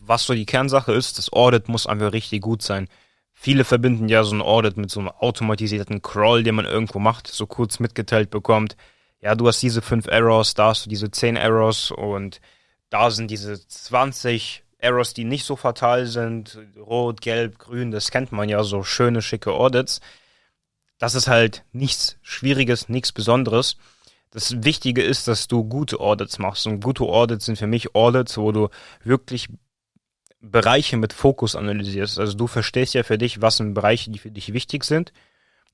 was 0.02 0.24
so 0.24 0.34
die 0.34 0.46
Kernsache 0.46 0.94
ist, 0.94 1.18
das 1.18 1.32
Audit 1.32 1.68
muss 1.70 1.88
einfach 1.88 2.14
richtig 2.14 2.42
gut 2.42 2.62
sein. 2.62 2.88
Viele 3.34 3.64
verbinden 3.64 4.08
ja 4.08 4.24
so 4.24 4.36
ein 4.36 4.42
Audit 4.42 4.78
mit 4.78 4.90
so 4.90 5.00
einem 5.00 5.10
automatisierten 5.10 6.02
Crawl, 6.02 6.44
den 6.44 6.56
man 6.56 6.66
irgendwo 6.66 7.00
macht, 7.00 7.28
so 7.28 7.46
kurz 7.46 7.80
mitgeteilt 7.80 8.30
bekommt. 8.30 8.78
Ja, 9.22 9.36
du 9.36 9.48
hast 9.48 9.62
diese 9.62 9.82
fünf 9.82 10.08
Errors, 10.08 10.54
da 10.54 10.70
hast 10.70 10.86
du 10.86 10.90
diese 10.90 11.12
zehn 11.12 11.36
Errors 11.36 11.92
und 11.92 12.40
da 12.90 13.12
sind 13.12 13.32
diese 13.32 13.68
20 13.68 14.64
Errors, 14.78 15.14
die 15.14 15.24
nicht 15.24 15.46
so 15.46 15.56
fatal 15.56 16.06
sind. 16.06 16.60
Rot, 16.78 17.22
Gelb, 17.22 17.60
Grün, 17.60 17.92
das 17.92 18.12
kennt 18.12 18.32
man 18.32 18.50
ja, 18.50 18.64
so 18.64 18.84
schöne, 18.84 19.22
schicke 19.22 19.52
Audits 19.52 20.02
das 20.98 21.16
ist 21.16 21.28
halt 21.28 21.64
nichts 21.74 22.18
Schwieriges, 22.22 22.90
nichts 22.90 23.12
Besonderes. 23.12 23.78
Das 24.32 24.64
Wichtige 24.64 25.02
ist, 25.02 25.28
dass 25.28 25.48
du 25.48 25.64
gute 25.64 26.00
Audits 26.00 26.40
machst. 26.40 26.68
Und 26.68 26.84
gute 26.84 27.04
Audits 27.04 27.46
sind 27.46 27.58
für 27.58 27.68
mich 27.68 27.96
Audits, 27.96 28.38
wo 28.38 28.52
du 28.52 28.70
wirklich 29.04 29.48
Bereiche 30.40 30.98
mit 30.98 31.14
Fokus 31.14 31.56
analysierst. 31.56 32.20
Also 32.20 32.36
du 32.36 32.48
verstehst 32.48 32.94
ja 32.94 33.04
für 33.04 33.18
dich, 33.18 33.42
was 33.42 33.58
sind 33.58 33.74
Bereiche, 33.74 34.12
die 34.12 34.20
für 34.20 34.32
dich 34.32 34.54
wichtig 34.54 34.84
sind. 34.84 35.12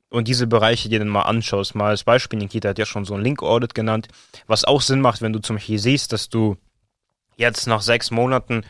Und 0.10 0.27
diese 0.27 0.48
Bereiche 0.48 0.89
dir 0.89 1.00
dann 1.00 1.08
mal 1.08 1.24
anschaust. 1.24 1.75
Mal 1.75 1.89
als 1.89 2.03
Beispiel, 2.03 2.39
Nikita 2.39 2.70
hat 2.70 2.80
ja 2.80 2.86
schon 2.86 3.06
so 3.06 3.13
ein 3.13 3.24
Link-Audit 3.24 3.74
genannt, 3.74 4.10
was 4.46 4.65
auch 4.65 4.82
Sinn 4.82 5.01
macht, 5.01 5.22
wenn 5.22 5.34
du 5.34 5.39
zum 5.39 5.56
Beispiel 5.56 5.80
siehst, 5.80 6.12
dass 6.12 6.30
du 6.30 6.58
jetzt 7.41 7.67
nach 7.67 7.81
sechs 7.81 8.12
Monaten 8.12 8.63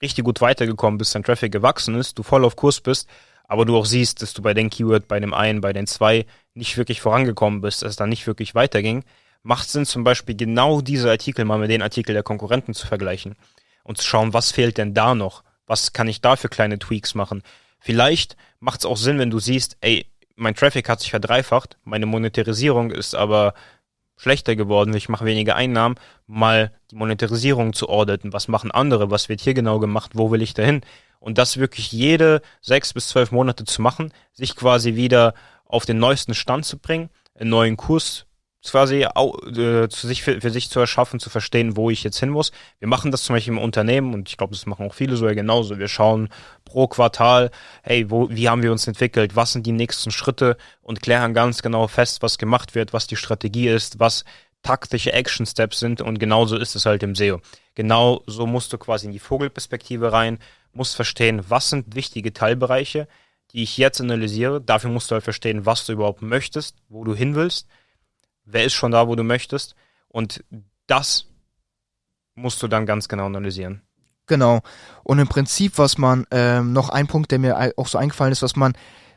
richtig 0.00 0.24
gut 0.24 0.40
weitergekommen 0.40 0.98
bist, 0.98 1.14
dein 1.14 1.24
Traffic 1.24 1.52
gewachsen 1.52 1.94
ist, 1.94 2.18
du 2.18 2.22
voll 2.22 2.44
auf 2.44 2.56
Kurs 2.56 2.80
bist, 2.80 3.08
aber 3.46 3.66
du 3.66 3.76
auch 3.76 3.84
siehst, 3.84 4.22
dass 4.22 4.32
du 4.32 4.42
bei 4.42 4.54
den 4.54 4.70
Keyword, 4.70 5.06
bei 5.06 5.20
dem 5.20 5.34
einen, 5.34 5.60
bei 5.60 5.72
den 5.72 5.86
zwei 5.86 6.26
nicht 6.54 6.76
wirklich 6.76 7.00
vorangekommen 7.00 7.60
bist, 7.60 7.82
dass 7.82 7.90
es 7.90 7.96
da 7.96 8.06
nicht 8.06 8.26
wirklich 8.26 8.54
weiterging, 8.54 9.04
macht 9.42 9.68
Sinn 9.68 9.84
zum 9.84 10.04
Beispiel 10.04 10.34
genau 10.34 10.80
diese 10.80 11.10
Artikel 11.10 11.44
mal 11.44 11.58
mit 11.58 11.70
den 11.70 11.82
Artikeln 11.82 12.14
der 12.14 12.22
Konkurrenten 12.22 12.72
zu 12.72 12.86
vergleichen 12.86 13.36
und 13.82 13.98
zu 13.98 14.04
schauen, 14.04 14.32
was 14.32 14.52
fehlt 14.52 14.78
denn 14.78 14.94
da 14.94 15.14
noch? 15.14 15.44
Was 15.66 15.92
kann 15.92 16.08
ich 16.08 16.20
da 16.20 16.36
für 16.36 16.48
kleine 16.48 16.78
Tweaks 16.78 17.14
machen? 17.14 17.42
Vielleicht 17.78 18.36
macht 18.60 18.80
es 18.80 18.86
auch 18.86 18.96
Sinn, 18.96 19.18
wenn 19.18 19.30
du 19.30 19.38
siehst, 19.38 19.76
ey, 19.82 20.06
mein 20.36 20.54
Traffic 20.54 20.88
hat 20.88 21.00
sich 21.00 21.10
verdreifacht, 21.10 21.76
meine 21.84 22.06
Monetarisierung 22.06 22.90
ist 22.90 23.14
aber 23.14 23.54
schlechter 24.16 24.56
geworden, 24.56 24.94
ich 24.94 25.08
mache 25.08 25.24
weniger 25.24 25.56
Einnahmen, 25.56 25.96
mal 26.26 26.72
die 26.90 26.96
Monetarisierung 26.96 27.72
zu 27.72 27.88
auditen. 27.88 28.32
Was 28.32 28.48
machen 28.48 28.70
andere? 28.70 29.10
Was 29.10 29.28
wird 29.28 29.40
hier 29.40 29.54
genau 29.54 29.78
gemacht? 29.78 30.12
Wo 30.14 30.30
will 30.30 30.42
ich 30.42 30.54
dahin? 30.54 30.82
und 31.24 31.38
das 31.38 31.56
wirklich 31.56 31.90
jede 31.90 32.42
sechs 32.60 32.92
bis 32.92 33.08
zwölf 33.08 33.32
Monate 33.32 33.64
zu 33.64 33.80
machen, 33.80 34.12
sich 34.34 34.54
quasi 34.56 34.94
wieder 34.94 35.32
auf 35.64 35.86
den 35.86 35.98
neuesten 35.98 36.34
Stand 36.34 36.66
zu 36.66 36.78
bringen, 36.78 37.08
einen 37.34 37.48
neuen 37.48 37.78
Kurs 37.78 38.26
quasi 38.70 39.02
äh, 39.02 39.88
sich 39.90 40.22
für, 40.22 40.40
für, 40.40 40.50
sich 40.50 40.70
zu 40.70 40.80
erschaffen, 40.80 41.20
zu 41.20 41.30
verstehen, 41.30 41.76
wo 41.76 41.90
ich 41.90 42.02
jetzt 42.02 42.18
hin 42.18 42.30
muss. 42.30 42.52
Wir 42.78 42.88
machen 42.88 43.10
das 43.10 43.22
zum 43.22 43.34
Beispiel 43.34 43.52
im 43.52 43.58
Unternehmen 43.58 44.14
und 44.14 44.28
ich 44.28 44.36
glaube, 44.36 44.54
das 44.54 44.66
machen 44.66 44.86
auch 44.86 44.94
viele 44.94 45.16
so 45.16 45.26
ja 45.26 45.34
genauso. 45.34 45.78
Wir 45.78 45.88
schauen 45.88 46.28
pro 46.64 46.88
Quartal, 46.88 47.50
hey, 47.82 48.10
wo, 48.10 48.30
wie 48.30 48.48
haben 48.48 48.62
wir 48.62 48.72
uns 48.72 48.86
entwickelt, 48.86 49.36
was 49.36 49.52
sind 49.52 49.66
die 49.66 49.72
nächsten 49.72 50.10
Schritte 50.10 50.56
und 50.82 51.02
klären 51.02 51.34
ganz 51.34 51.62
genau 51.62 51.88
fest, 51.88 52.22
was 52.22 52.38
gemacht 52.38 52.74
wird, 52.74 52.92
was 52.92 53.06
die 53.06 53.16
Strategie 53.16 53.68
ist, 53.68 54.00
was 54.00 54.24
taktische 54.62 55.12
Action 55.12 55.44
Steps 55.44 55.78
sind 55.78 56.00
und 56.00 56.18
genauso 56.18 56.56
ist 56.56 56.74
es 56.74 56.86
halt 56.86 57.02
im 57.02 57.14
SEO. 57.14 57.40
Genau 57.74 58.22
so 58.26 58.46
musst 58.46 58.72
du 58.72 58.78
quasi 58.78 59.06
in 59.06 59.12
die 59.12 59.18
Vogelperspektive 59.18 60.12
rein, 60.12 60.38
musst 60.72 60.96
verstehen, 60.96 61.42
was 61.48 61.68
sind 61.70 61.94
wichtige 61.94 62.32
Teilbereiche, 62.32 63.08
die 63.52 63.62
ich 63.62 63.76
jetzt 63.76 64.00
analysiere. 64.00 64.60
Dafür 64.60 64.90
musst 64.90 65.10
du 65.10 65.14
halt 65.14 65.24
verstehen, 65.24 65.66
was 65.66 65.84
du 65.84 65.92
überhaupt 65.92 66.22
möchtest, 66.22 66.76
wo 66.88 67.04
du 67.04 67.14
hin 67.14 67.34
willst 67.34 67.68
wer 68.44 68.64
ist 68.64 68.74
schon 68.74 68.92
da, 68.92 69.08
wo 69.08 69.14
du 69.14 69.22
möchtest. 69.22 69.74
Und 70.08 70.44
das 70.86 71.26
musst 72.34 72.62
du 72.62 72.68
dann 72.68 72.86
ganz 72.86 73.08
genau 73.08 73.26
analysieren. 73.26 73.82
Genau. 74.26 74.60
Und 75.02 75.18
im 75.18 75.28
Prinzip, 75.28 75.78
was 75.78 75.98
man, 75.98 76.26
ähm, 76.30 76.72
noch 76.72 76.88
ein 76.88 77.06
Punkt, 77.06 77.30
der 77.30 77.38
mir 77.38 77.72
auch 77.76 77.88
so 77.88 77.98
eingefallen 77.98 78.32
ist, 78.32 78.42
was 78.42 78.56
man 78.56 78.74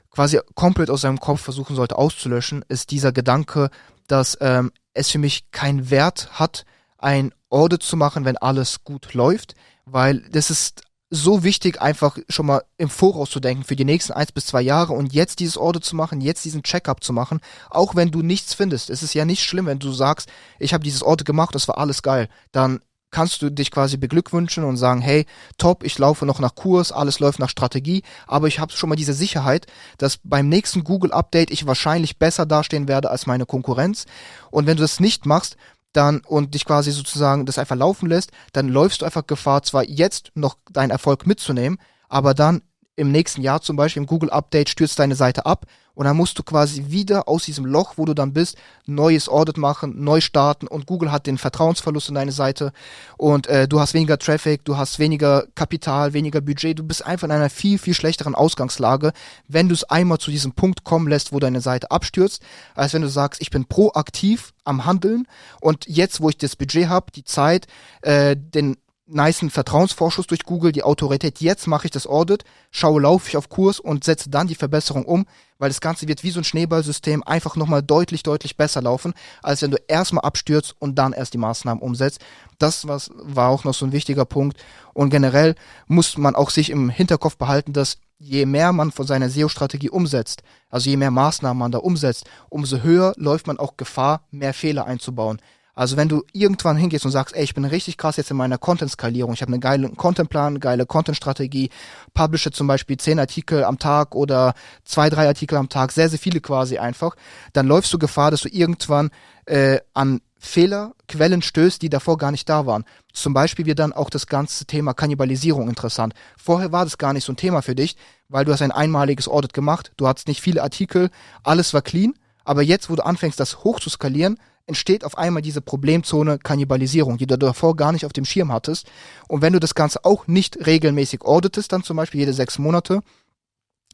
quasi 0.10 0.40
komplett 0.56 0.90
aus 0.90 1.02
seinem 1.02 1.20
Kopf 1.20 1.42
versuchen 1.42 1.76
sollte 1.76 1.98
auszulöschen, 1.98 2.66
ist 2.68 2.92
dieser 2.92 3.12
Gedanke, 3.12 3.70
dass 4.08 4.38
ähm, 4.42 4.72
es 4.94 5.12
für 5.12 5.20
mich 5.20 5.52
keinen 5.52 5.90
Wert 5.90 6.40
hat, 6.40 6.66
ein 6.98 7.34
Audit 7.50 7.84
zu 7.84 7.96
machen, 7.96 8.26
wenn 8.26 8.38
alles 8.38 8.84
gut 8.84 9.14
läuft, 9.14 9.56
weil 9.86 10.22
das 10.32 10.50
ist 10.50 10.82
so 11.10 11.44
wichtig, 11.44 11.82
einfach 11.82 12.18
schon 12.28 12.48
mal 12.48 12.64
im 12.78 12.90
Voraus 12.90 13.30
zu 13.30 13.40
denken 13.40 13.64
für 13.64 13.76
die 13.76 13.86
nächsten 13.86 14.14
eins 14.14 14.32
bis 14.32 14.48
zwei 14.48 14.62
Jahre 14.62 14.94
und 14.94 15.14
jetzt 15.14 15.40
dieses 15.40 15.58
Audit 15.58 15.86
zu 15.86 15.96
machen, 15.96 16.20
jetzt 16.20 16.44
diesen 16.44 16.64
Checkup 16.64 17.04
zu 17.04 17.14
machen, 17.14 17.40
auch 17.70 17.96
wenn 17.96 18.12
du 18.12 18.22
nichts 18.22 18.54
findest. 18.54 18.90
Es 18.90 19.04
ist 19.04 19.14
ja 19.14 19.24
nicht 19.24 19.44
schlimm, 19.44 19.68
wenn 19.68 19.80
du 19.80 19.92
sagst, 19.92 20.30
ich 20.60 20.74
habe 20.74 20.84
dieses 20.84 21.04
Audit 21.04 21.26
gemacht, 21.26 21.56
das 21.56 21.68
war 21.68 21.78
alles 21.78 22.02
geil. 22.02 22.28
Dann 22.52 22.82
kannst 23.10 23.42
du 23.42 23.50
dich 23.50 23.72
quasi 23.72 23.96
beglückwünschen 23.96 24.66
und 24.66 24.76
sagen, 24.76 25.02
hey, 25.02 25.26
top, 25.58 25.84
ich 25.84 25.98
laufe 25.98 26.26
noch 26.26 26.40
nach 26.40 26.56
Kurs, 26.56 26.92
alles 26.92 27.20
läuft 27.20 27.40
nach 27.40 27.50
Strategie, 27.50 28.04
aber 28.26 28.48
ich 28.48 28.60
habe 28.60 28.74
schon 28.74 28.90
mal 28.90 28.96
diese 28.96 29.14
Sicherheit, 29.14 29.66
dass 29.98 30.20
beim 30.24 30.50
nächsten 30.50 30.84
Google-Update 30.84 31.52
ich 31.52 31.66
wahrscheinlich 31.66 32.20
besser 32.20 32.46
dastehen 32.46 32.90
werde 32.90 33.10
als 33.10 33.26
meine 33.26 33.46
Konkurrenz. 33.46 34.06
Und 34.52 34.68
wenn 34.68 34.76
du 34.76 34.84
das 34.84 35.00
nicht 35.00 35.26
machst, 35.26 35.56
dann 35.98 36.22
und 36.26 36.54
dich 36.54 36.66
quasi 36.66 36.92
sozusagen 36.92 37.46
das 37.46 37.58
einfach 37.58 37.76
laufen 37.76 38.08
lässt, 38.08 38.32
dann 38.54 38.70
läufst 38.70 39.02
du 39.02 39.06
einfach 39.06 39.28
Gefahr, 39.28 39.64
zwar 39.64 39.84
jetzt 39.84 40.32
noch 40.36 40.58
deinen 40.72 40.92
Erfolg 40.92 41.26
mitzunehmen, 41.26 41.80
aber 42.08 42.34
dann 42.34 42.62
im 42.98 43.12
nächsten 43.12 43.42
Jahr 43.42 43.62
zum 43.62 43.78
Beispiel 43.78 44.02
im 44.02 44.08
Google 44.08 44.32
Update 44.32 44.70
stürzt 44.70 45.00
deine 45.00 45.16
Seite 45.16 45.46
ab 45.46 45.66
und 45.94 46.06
dann 46.06 46.18
musst 46.18 46.38
du 46.38 46.44
quasi 46.44 46.86
wieder 46.90 47.28
aus 47.28 47.46
diesem 47.46 47.66
Loch, 47.66 47.94
wo 47.96 48.06
du 48.06 48.14
dann 48.14 48.34
bist, 48.34 48.58
neues 48.86 49.30
Audit 49.30 49.58
machen, 49.58 50.04
neu 50.04 50.20
starten 50.20 50.68
und 50.68 50.88
Google 50.88 51.12
hat 51.12 51.28
den 51.28 51.38
Vertrauensverlust 51.38 52.10
in 52.10 52.16
deine 52.16 52.32
Seite 52.32 52.74
und 53.16 53.48
äh, 53.48 53.68
du 53.68 53.80
hast 53.80 53.94
weniger 53.94 54.18
Traffic, 54.18 54.66
du 54.66 54.78
hast 54.78 54.98
weniger 54.98 55.46
Kapital, 55.54 56.14
weniger 56.14 56.42
Budget, 56.42 56.80
du 56.80 56.84
bist 56.84 57.06
einfach 57.06 57.26
in 57.26 57.32
einer 57.32 57.52
viel, 57.52 57.78
viel 57.78 57.94
schlechteren 57.94 58.36
Ausgangslage, 58.36 59.14
wenn 59.48 59.70
du 59.70 59.76
es 59.76 59.84
einmal 59.84 60.18
zu 60.18 60.32
diesem 60.32 60.54
Punkt 60.54 60.84
kommen 60.84 61.08
lässt, 61.08 61.32
wo 61.32 61.40
deine 61.40 61.62
Seite 61.62 61.92
abstürzt, 61.92 62.42
als 62.74 62.94
wenn 62.94 63.04
du 63.04 63.10
sagst, 63.10 63.42
ich 63.42 63.52
bin 63.52 63.66
proaktiv 63.66 64.54
am 64.64 64.86
Handeln 64.86 65.28
und 65.62 65.86
jetzt, 65.88 66.20
wo 66.20 66.30
ich 66.30 66.38
das 66.38 66.56
Budget 66.56 66.90
habe, 66.90 67.12
die 67.12 67.24
Zeit, 67.24 67.68
äh, 68.02 68.36
den 68.36 68.78
niceen 69.08 69.50
Vertrauensvorschuss 69.50 70.28
durch 70.28 70.44
Google, 70.44 70.72
die 70.72 70.84
Autorität, 70.84 71.40
jetzt 71.40 71.68
mache 71.68 71.86
ich 71.86 71.92
das 71.92 72.08
Audit, 72.08 72.44
schaue, 72.72 73.02
laufe 73.02 73.30
ich 73.30 73.38
auf 73.38 73.50
Kurs 73.50 73.80
und 73.80 74.04
setze 74.04 74.30
dann 74.30 74.48
die 74.48 74.56
Verbesserung 74.56 75.06
um, 75.06 75.26
weil 75.58 75.70
das 75.70 75.82
Ganze 75.82 76.08
wird 76.08 76.24
wie 76.24 76.32
so 76.32 76.42
ein 76.42 76.44
Schneeballsystem 76.44 77.24
einfach 77.24 77.56
nochmal 77.56 77.82
deutlich, 77.82 78.24
deutlich 78.24 78.58
besser 78.58 78.82
laufen, 78.82 79.14
als 79.42 79.62
wenn 79.62 79.72
du 79.72 79.78
erstmal 79.88 80.26
abstürzt 80.26 80.76
und 80.80 80.96
dann 80.96 81.14
erst 81.14 81.34
die 81.34 81.40
Maßnahmen 81.40 81.82
umsetzt. 81.82 82.20
Das 82.60 82.88
was, 82.88 83.10
war 83.16 83.50
auch 83.50 83.64
noch 83.64 83.74
so 83.74 83.86
ein 83.86 83.92
wichtiger 83.92 84.26
Punkt. 84.26 84.58
Und 84.94 85.10
generell 85.10 85.56
muss 85.88 86.18
man 86.18 86.36
auch 86.36 86.50
sich 86.50 86.70
im 86.70 86.90
Hinterkopf 86.90 87.38
behalten, 87.38 87.74
dass 87.74 87.98
je 88.20 88.46
mehr 88.46 88.74
man 88.74 88.92
von 88.92 89.06
seiner 89.06 89.30
SEO-Strategie 89.30 89.90
umsetzt, 89.90 90.42
also 90.70 90.90
je 90.90 90.98
mehr 90.98 91.12
Maßnahmen 91.12 91.58
man 91.58 91.72
da 91.72 91.78
umsetzt, 91.78 92.26
umso 92.50 92.82
höher 92.82 93.14
läuft 93.16 93.48
man 93.48 93.60
auch 93.60 93.78
Gefahr, 93.78 94.22
mehr 94.32 94.54
Fehler 94.54 94.86
einzubauen. 94.86 95.40
Also 95.78 95.96
wenn 95.96 96.10
du 96.10 96.24
irgendwann 96.34 96.76
hingehst 96.76 97.06
und 97.06 97.12
sagst, 97.12 97.36
ey, 97.36 97.44
ich 97.44 97.54
bin 97.54 97.64
richtig 97.64 97.98
krass 98.00 98.18
jetzt 98.18 98.32
in 98.32 98.38
meiner 98.38 98.58
Content-Skalierung, 98.58 99.34
ich 99.36 99.44
habe 99.44 99.52
einen 99.54 99.62
geilen 99.62 99.96
Content-Plan, 99.96 100.60
geile 100.60 100.88
Content-Strategie, 100.88 101.70
publische 102.16 102.50
zum 102.50 102.66
Beispiel 102.66 102.98
zehn 102.98 103.20
Artikel 103.20 103.64
am 103.64 103.78
Tag 103.78 104.16
oder 104.16 104.56
zwei, 104.86 105.12
drei 105.12 105.28
Artikel 105.28 105.56
am 105.56 105.70
Tag, 105.70 105.92
sehr, 105.92 106.10
sehr 106.10 106.18
viele 106.18 106.42
quasi 106.42 106.80
einfach, 106.80 107.16
dann 107.54 107.68
läufst 107.68 107.94
du 107.94 108.00
Gefahr, 108.00 108.32
dass 108.32 108.42
du 108.42 108.50
irgendwann 108.50 109.12
äh, 109.46 109.78
an 109.94 110.22
Fehlerquellen 110.40 111.44
stößt, 111.44 111.80
die 111.80 111.90
davor 111.90 112.18
gar 112.18 112.32
nicht 112.32 112.50
da 112.50 112.66
waren. 112.66 112.84
Zum 113.14 113.36
Beispiel 113.36 113.68
wird 113.68 113.78
dann 113.78 113.94
auch 113.94 114.10
das 114.10 114.26
ganze 114.26 114.66
Thema 114.66 114.96
Kannibalisierung 114.96 115.70
interessant. 115.70 116.16
Vorher 116.38 116.72
war 116.72 116.86
das 116.86 116.98
gar 116.98 117.14
nicht 117.14 117.24
so 117.24 117.34
ein 117.34 117.38
Thema 117.38 117.62
für 117.62 117.76
dich, 117.76 117.98
weil 118.30 118.46
du 118.46 118.52
hast 118.52 118.64
ein 118.64 118.72
einmaliges 118.72 119.28
Audit 119.28 119.54
gemacht, 119.54 119.92
du 119.98 120.08
hattest 120.08 120.28
nicht 120.28 120.42
viele 120.42 120.64
Artikel, 120.64 121.12
alles 121.44 121.76
war 121.76 121.84
clean, 121.84 122.16
aber 122.46 122.64
jetzt, 122.64 122.90
wo 122.90 122.96
du 122.96 123.06
anfängst, 123.06 123.40
das 123.40 123.64
hoch 123.64 123.80
zu 123.80 123.92
skalieren, 123.92 124.40
entsteht 124.68 125.04
auf 125.04 125.18
einmal 125.18 125.42
diese 125.42 125.62
Problemzone 125.62 126.38
Kannibalisierung, 126.38 127.18
die 127.18 127.26
du 127.26 127.38
davor 127.38 127.76
gar 127.76 127.92
nicht 127.92 128.06
auf 128.06 128.14
dem 128.14 128.26
Schirm 128.26 128.52
hattest. 128.52 128.88
Und 129.28 129.42
wenn 129.42 129.54
du 129.54 129.60
das 129.60 129.76
Ganze 129.76 130.06
auch 130.06 130.28
nicht 130.28 130.68
regelmäßig 130.68 131.22
auditest, 131.24 131.72
dann 131.72 131.84
zum 131.84 131.98
Beispiel 131.98 132.20
jede 132.20 132.34
sechs 132.34 132.60
Monate, 132.60 133.02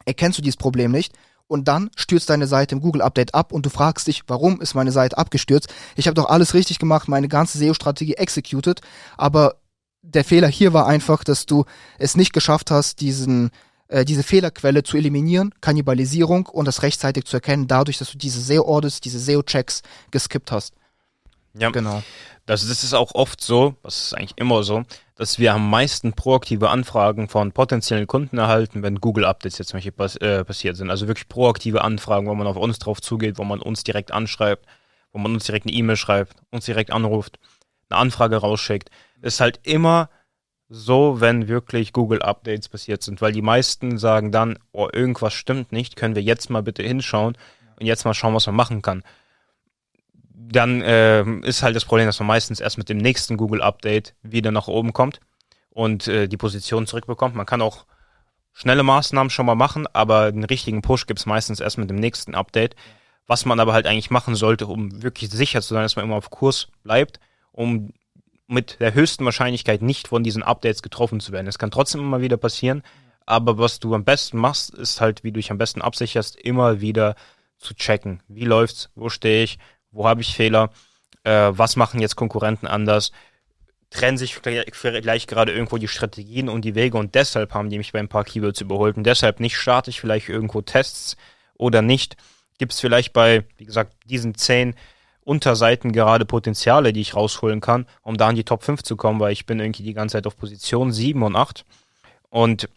erkennst 0.05 0.37
du 0.37 0.41
dieses 0.41 0.57
Problem 0.57 0.91
nicht 0.91 1.13
und 1.47 1.67
dann 1.67 1.91
stürzt 1.95 2.29
deine 2.29 2.47
Seite 2.47 2.75
im 2.75 2.81
Google 2.81 3.01
Update 3.01 3.35
ab 3.35 3.51
und 3.51 3.65
du 3.65 3.69
fragst 3.69 4.07
dich, 4.07 4.23
warum 4.27 4.59
ist 4.59 4.73
meine 4.73 4.91
Seite 4.91 5.17
abgestürzt? 5.17 5.71
Ich 5.95 6.07
habe 6.07 6.15
doch 6.15 6.29
alles 6.29 6.53
richtig 6.53 6.79
gemacht, 6.79 7.07
meine 7.07 7.27
ganze 7.27 7.57
SEO-Strategie 7.57 8.15
executed, 8.15 8.81
aber 9.17 9.55
der 10.01 10.25
Fehler 10.25 10.47
hier 10.47 10.73
war 10.73 10.87
einfach, 10.87 11.23
dass 11.23 11.45
du 11.45 11.65
es 11.97 12.15
nicht 12.15 12.33
geschafft 12.33 12.71
hast, 12.71 12.99
diesen 12.99 13.51
äh, 13.93 14.05
diese 14.05 14.23
Fehlerquelle 14.23 14.81
zu 14.81 14.97
eliminieren, 14.97 15.53
Kannibalisierung 15.61 16.47
und 16.47 16.67
das 16.67 16.81
rechtzeitig 16.81 17.25
zu 17.25 17.37
erkennen, 17.37 17.67
dadurch, 17.67 17.99
dass 17.99 18.11
du 18.11 18.17
diese 18.17 18.41
SEO-Audits, 18.41 19.01
diese 19.01 19.19
SEO-Checks 19.19 19.83
geskippt 20.09 20.51
hast. 20.51 20.73
Ja, 21.53 21.69
genau. 21.69 22.01
Das, 22.47 22.67
das 22.67 22.83
ist 22.83 22.95
auch 22.95 23.13
oft 23.13 23.39
so, 23.39 23.75
das 23.83 24.05
ist 24.05 24.13
eigentlich 24.15 24.33
immer 24.37 24.63
so, 24.63 24.83
dass 25.15 25.37
wir 25.37 25.53
am 25.53 25.69
meisten 25.69 26.13
proaktive 26.13 26.71
Anfragen 26.71 27.29
von 27.29 27.51
potenziellen 27.51 28.07
Kunden 28.07 28.39
erhalten, 28.39 28.81
wenn 28.81 28.99
Google-Updates 28.99 29.59
jetzt 29.59 29.67
zum 29.69 29.77
Beispiel 29.77 29.91
pass 29.91 30.15
äh, 30.15 30.43
passiert 30.43 30.75
sind. 30.75 30.89
Also 30.89 31.07
wirklich 31.07 31.29
proaktive 31.29 31.83
Anfragen, 31.83 32.25
wo 32.25 32.33
man 32.33 32.47
auf 32.47 32.57
uns 32.57 32.79
drauf 32.79 32.99
zugeht, 32.99 33.37
wo 33.37 33.43
man 33.43 33.61
uns 33.61 33.83
direkt 33.83 34.11
anschreibt, 34.11 34.65
wo 35.11 35.19
man 35.19 35.33
uns 35.33 35.45
direkt 35.45 35.67
eine 35.67 35.75
E-Mail 35.75 35.97
schreibt, 35.97 36.33
uns 36.49 36.65
direkt 36.65 36.91
anruft, 36.91 37.37
eine 37.89 37.99
Anfrage 37.99 38.37
rausschickt. 38.37 38.89
Ist 39.21 39.39
halt 39.39 39.59
immer 39.61 40.09
so, 40.75 41.21
wenn 41.21 41.47
wirklich 41.47 41.93
Google-Updates 41.93 42.67
passiert 42.67 43.03
sind, 43.03 43.21
weil 43.21 43.31
die 43.31 43.43
meisten 43.43 43.99
sagen 43.99 44.31
dann, 44.31 44.57
oh, 44.71 44.89
irgendwas 44.91 45.31
stimmt 45.33 45.71
nicht, 45.71 45.95
können 45.95 46.15
wir 46.15 46.23
jetzt 46.23 46.49
mal 46.49 46.63
bitte 46.63 46.81
hinschauen 46.81 47.37
und 47.79 47.85
jetzt 47.85 48.05
mal 48.05 48.15
schauen, 48.15 48.33
was 48.33 48.47
man 48.47 48.55
machen 48.55 48.81
kann. 48.81 49.03
Dann 50.33 50.81
äh, 50.81 51.21
ist 51.41 51.61
halt 51.61 51.75
das 51.75 51.85
Problem, 51.85 52.07
dass 52.07 52.17
man 52.17 52.25
meistens 52.25 52.59
erst 52.59 52.79
mit 52.79 52.89
dem 52.89 52.97
nächsten 52.97 53.37
Google-Update 53.37 54.15
wieder 54.23 54.49
nach 54.49 54.67
oben 54.67 54.93
kommt 54.93 55.19
und 55.69 56.07
äh, 56.07 56.27
die 56.27 56.37
Position 56.37 56.87
zurückbekommt. 56.87 57.35
Man 57.35 57.45
kann 57.45 57.61
auch 57.61 57.85
schnelle 58.51 58.81
Maßnahmen 58.81 59.29
schon 59.29 59.45
mal 59.45 59.53
machen, 59.53 59.85
aber 59.93 60.31
den 60.31 60.43
richtigen 60.43 60.81
Push 60.81 61.05
gibt 61.05 61.19
es 61.19 61.27
meistens 61.27 61.59
erst 61.59 61.77
mit 61.77 61.91
dem 61.91 61.97
nächsten 61.97 62.33
Update. 62.33 62.75
Was 63.27 63.45
man 63.45 63.59
aber 63.59 63.73
halt 63.73 63.85
eigentlich 63.85 64.09
machen 64.09 64.33
sollte, 64.33 64.65
um 64.65 65.03
wirklich 65.03 65.29
sicher 65.29 65.61
zu 65.61 65.75
sein, 65.75 65.83
dass 65.83 65.95
man 65.95 66.05
immer 66.05 66.15
auf 66.15 66.31
Kurs 66.31 66.69
bleibt, 66.81 67.19
um 67.51 67.93
mit 68.47 68.79
der 68.79 68.93
höchsten 68.93 69.25
Wahrscheinlichkeit 69.25 69.81
nicht 69.81 70.07
von 70.07 70.23
diesen 70.23 70.43
Updates 70.43 70.81
getroffen 70.81 71.19
zu 71.19 71.31
werden. 71.31 71.47
Es 71.47 71.59
kann 71.59 71.71
trotzdem 71.71 72.01
immer 72.01 72.21
wieder 72.21 72.37
passieren, 72.37 72.83
aber 73.25 73.57
was 73.57 73.79
du 73.79 73.93
am 73.95 74.03
besten 74.03 74.37
machst, 74.37 74.73
ist 74.73 75.01
halt, 75.01 75.23
wie 75.23 75.31
du 75.31 75.39
dich 75.39 75.51
am 75.51 75.57
besten 75.57 75.81
absicherst, 75.81 76.35
immer 76.35 76.81
wieder 76.81 77.15
zu 77.57 77.73
checken. 77.73 78.21
Wie 78.27 78.45
läuft's? 78.45 78.89
Wo 78.95 79.09
stehe 79.09 79.43
ich? 79.43 79.59
Wo 79.91 80.07
habe 80.07 80.21
ich 80.21 80.35
Fehler? 80.35 80.71
Äh, 81.23 81.51
was 81.51 81.75
machen 81.75 82.01
jetzt 82.01 82.15
Konkurrenten 82.15 82.67
anders? 82.67 83.11
Trennen 83.89 84.17
sich 84.17 84.35
vielleicht 84.35 85.27
gerade 85.27 85.53
irgendwo 85.53 85.77
die 85.77 85.87
Strategien 85.87 86.49
und 86.49 86.65
die 86.65 86.75
Wege 86.75 86.97
und 86.97 87.15
deshalb 87.15 87.53
haben 87.53 87.69
die 87.69 87.77
mich 87.77 87.91
bei 87.91 87.99
ein 87.99 88.09
paar 88.09 88.23
Keywords 88.23 88.59
überholt 88.59 88.97
und 88.97 89.03
deshalb 89.03 89.39
nicht 89.39 89.55
starte 89.55 89.91
ich 89.91 90.01
vielleicht 90.01 90.29
irgendwo 90.29 90.61
Tests 90.61 91.15
oder 91.55 91.81
nicht. 91.83 92.17
Gibt 92.57 92.73
es 92.73 92.79
vielleicht 92.79 93.13
bei, 93.13 93.45
wie 93.57 93.65
gesagt, 93.65 93.95
diesen 94.05 94.35
zehn 94.35 94.75
Unterseiten 95.23 95.91
gerade 95.91 96.25
Potenziale, 96.25 96.93
die 96.93 97.01
ich 97.01 97.15
rausholen 97.15 97.61
kann, 97.61 97.87
um 98.01 98.17
da 98.17 98.29
in 98.29 98.35
die 98.35 98.43
Top 98.43 98.63
5 98.63 98.83
zu 98.83 98.95
kommen, 98.97 99.19
weil 99.19 99.31
ich 99.31 99.45
bin 99.45 99.59
irgendwie 99.59 99.83
die 99.83 99.93
ganze 99.93 100.13
Zeit 100.13 100.27
auf 100.27 100.37
Position 100.37 100.91
7 100.91 101.21
und 101.23 101.35
8. 101.35 101.65
Und 102.29 102.69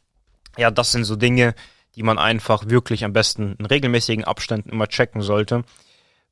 ja, 0.57 0.71
das 0.71 0.93
sind 0.93 1.05
so 1.05 1.17
Dinge, 1.17 1.55
die 1.95 2.03
man 2.03 2.19
einfach 2.19 2.69
wirklich 2.69 3.05
am 3.05 3.12
besten 3.12 3.57
in 3.59 3.67
regelmäßigen 3.67 4.25
Abständen 4.25 4.71
immer 4.71 4.87
checken 4.87 5.23
sollte, 5.23 5.65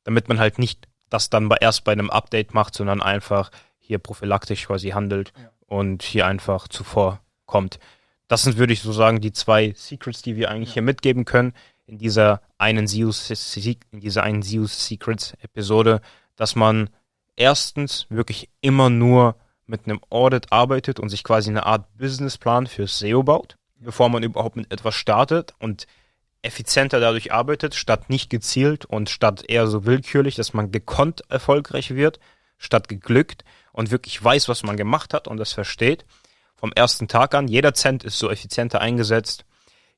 damit 0.03 0.29
man 0.29 0.39
halt 0.39 0.59
nicht 0.59 0.87
das 1.09 1.29
dann 1.29 1.49
erst 1.59 1.83
bei 1.83 1.91
einem 1.91 2.09
Update 2.09 2.53
macht, 2.53 2.75
sondern 2.75 3.01
einfach 3.01 3.51
hier 3.79 3.99
prophylaktisch 3.99 4.65
quasi 4.65 4.89
handelt 4.89 5.33
ja. 5.37 5.51
und 5.67 6.03
hier 6.03 6.25
einfach 6.25 6.67
zuvor 6.67 7.21
kommt. 7.45 7.79
Das 8.27 8.43
sind, 8.43 8.57
würde 8.57 8.73
ich 8.73 8.81
so 8.81 8.91
sagen, 8.91 9.21
die 9.21 9.33
zwei 9.33 9.73
Secrets, 9.75 10.21
die 10.21 10.35
wir 10.35 10.49
eigentlich 10.49 10.69
ja. 10.69 10.75
hier 10.75 10.81
mitgeben 10.81 11.25
können 11.25 11.53
in 11.87 11.97
dieser 11.97 12.41
einen 12.57 12.87
Zeus, 12.87 13.29
in 13.91 13.99
dieser 13.99 14.23
einen 14.23 14.41
Zeus 14.41 14.87
Secrets 14.87 15.33
Episode, 15.41 16.01
dass 16.35 16.55
man 16.55 16.89
erstens 17.35 18.07
wirklich 18.09 18.49
immer 18.61 18.89
nur 18.89 19.35
mit 19.65 19.85
einem 19.85 19.99
Audit 20.09 20.51
arbeitet 20.51 20.99
und 20.99 21.09
sich 21.09 21.23
quasi 21.23 21.49
eine 21.49 21.65
Art 21.65 21.97
Businessplan 21.97 22.67
für 22.67 22.87
SEO 22.87 23.23
baut, 23.23 23.57
bevor 23.79 24.09
man 24.09 24.23
überhaupt 24.23 24.55
mit 24.55 24.71
etwas 24.71 24.95
startet 24.95 25.53
und 25.59 25.87
effizienter 26.41 26.99
dadurch 26.99 27.33
arbeitet, 27.33 27.73
statt 27.73 28.09
nicht 28.09 28.29
gezielt 28.29 28.85
und 28.85 29.09
statt 29.09 29.43
eher 29.47 29.67
so 29.67 29.85
willkürlich, 29.85 30.35
dass 30.35 30.53
man 30.53 30.71
gekonnt 30.71 31.23
erfolgreich 31.29 31.95
wird, 31.95 32.19
statt 32.57 32.87
geglückt 32.87 33.43
und 33.73 33.91
wirklich 33.91 34.23
weiß, 34.23 34.47
was 34.47 34.63
man 34.63 34.77
gemacht 34.77 35.13
hat 35.13 35.27
und 35.27 35.37
das 35.37 35.53
versteht. 35.53 36.05
Vom 36.55 36.71
ersten 36.71 37.07
Tag 37.07 37.33
an, 37.33 37.47
jeder 37.47 37.73
Cent 37.73 38.03
ist 38.03 38.19
so 38.19 38.29
effizienter 38.29 38.79
eingesetzt, 38.79 39.45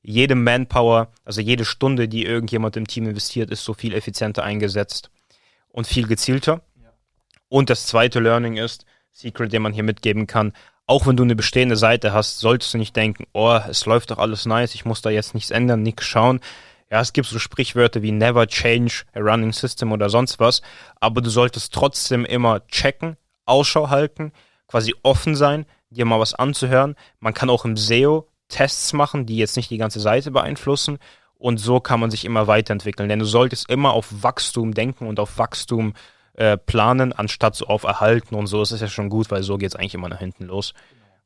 jede 0.08 0.34
Manpower, 0.34 1.12
also 1.26 1.42
jede 1.42 1.66
Stunde, 1.66 2.08
die 2.08 2.24
irgendjemand 2.24 2.78
im 2.78 2.86
Team 2.86 3.06
investiert, 3.06 3.50
ist 3.50 3.62
so 3.62 3.74
viel 3.74 3.92
effizienter 3.94 4.42
eingesetzt 4.42 5.10
und 5.68 5.86
viel 5.86 6.06
gezielter. 6.06 6.62
Und 7.50 7.68
das 7.68 7.86
zweite 7.86 8.18
Learning 8.18 8.56
ist, 8.56 8.86
Secret, 9.12 9.52
den 9.52 9.60
man 9.60 9.74
hier 9.74 9.82
mitgeben 9.82 10.26
kann, 10.26 10.54
auch 10.86 11.06
wenn 11.06 11.18
du 11.18 11.24
eine 11.24 11.36
bestehende 11.36 11.76
Seite 11.76 12.14
hast, 12.14 12.38
solltest 12.38 12.72
du 12.72 12.78
nicht 12.78 12.96
denken, 12.96 13.26
oh, 13.34 13.60
es 13.68 13.84
läuft 13.84 14.10
doch 14.10 14.16
alles 14.16 14.46
nice, 14.46 14.74
ich 14.74 14.86
muss 14.86 15.02
da 15.02 15.10
jetzt 15.10 15.34
nichts 15.34 15.50
ändern, 15.50 15.82
nichts 15.82 16.06
schauen. 16.06 16.40
Ja, 16.90 17.02
es 17.02 17.12
gibt 17.12 17.28
so 17.28 17.38
Sprichwörter 17.38 18.00
wie 18.00 18.12
never 18.12 18.46
change 18.46 19.04
a 19.14 19.20
running 19.20 19.52
system 19.52 19.92
oder 19.92 20.08
sonst 20.08 20.40
was, 20.40 20.62
aber 21.00 21.20
du 21.20 21.28
solltest 21.28 21.74
trotzdem 21.74 22.24
immer 22.24 22.66
checken, 22.68 23.18
Ausschau 23.44 23.90
halten, 23.90 24.32
quasi 24.68 24.94
offen 25.02 25.36
sein, 25.36 25.66
dir 25.90 26.06
mal 26.06 26.18
was 26.18 26.32
anzuhören. 26.32 26.96
Man 27.20 27.34
kann 27.34 27.50
auch 27.50 27.66
im 27.66 27.76
SEO 27.76 28.26
Tests 28.48 28.92
machen, 28.92 29.26
die 29.26 29.36
jetzt 29.36 29.56
nicht 29.56 29.70
die 29.70 29.78
ganze 29.78 30.00
Seite 30.00 30.30
beeinflussen 30.30 30.98
und 31.38 31.58
so 31.58 31.80
kann 31.80 32.00
man 32.00 32.10
sich 32.10 32.24
immer 32.24 32.46
weiterentwickeln, 32.46 33.08
denn 33.08 33.20
du 33.20 33.24
solltest 33.24 33.70
immer 33.70 33.92
auf 33.92 34.22
Wachstum 34.22 34.74
denken 34.74 35.06
und 35.06 35.20
auf 35.20 35.38
Wachstum 35.38 35.94
äh, 36.34 36.56
planen, 36.56 37.12
anstatt 37.12 37.54
so 37.54 37.66
auf 37.66 37.84
Erhalten 37.84 38.34
und 38.34 38.48
so 38.48 38.60
ist 38.60 38.72
es 38.72 38.80
ja 38.80 38.88
schon 38.88 39.08
gut, 39.08 39.30
weil 39.30 39.42
so 39.42 39.56
geht 39.56 39.70
es 39.70 39.76
eigentlich 39.76 39.94
immer 39.94 40.08
nach 40.08 40.18
hinten 40.18 40.44
los. 40.44 40.74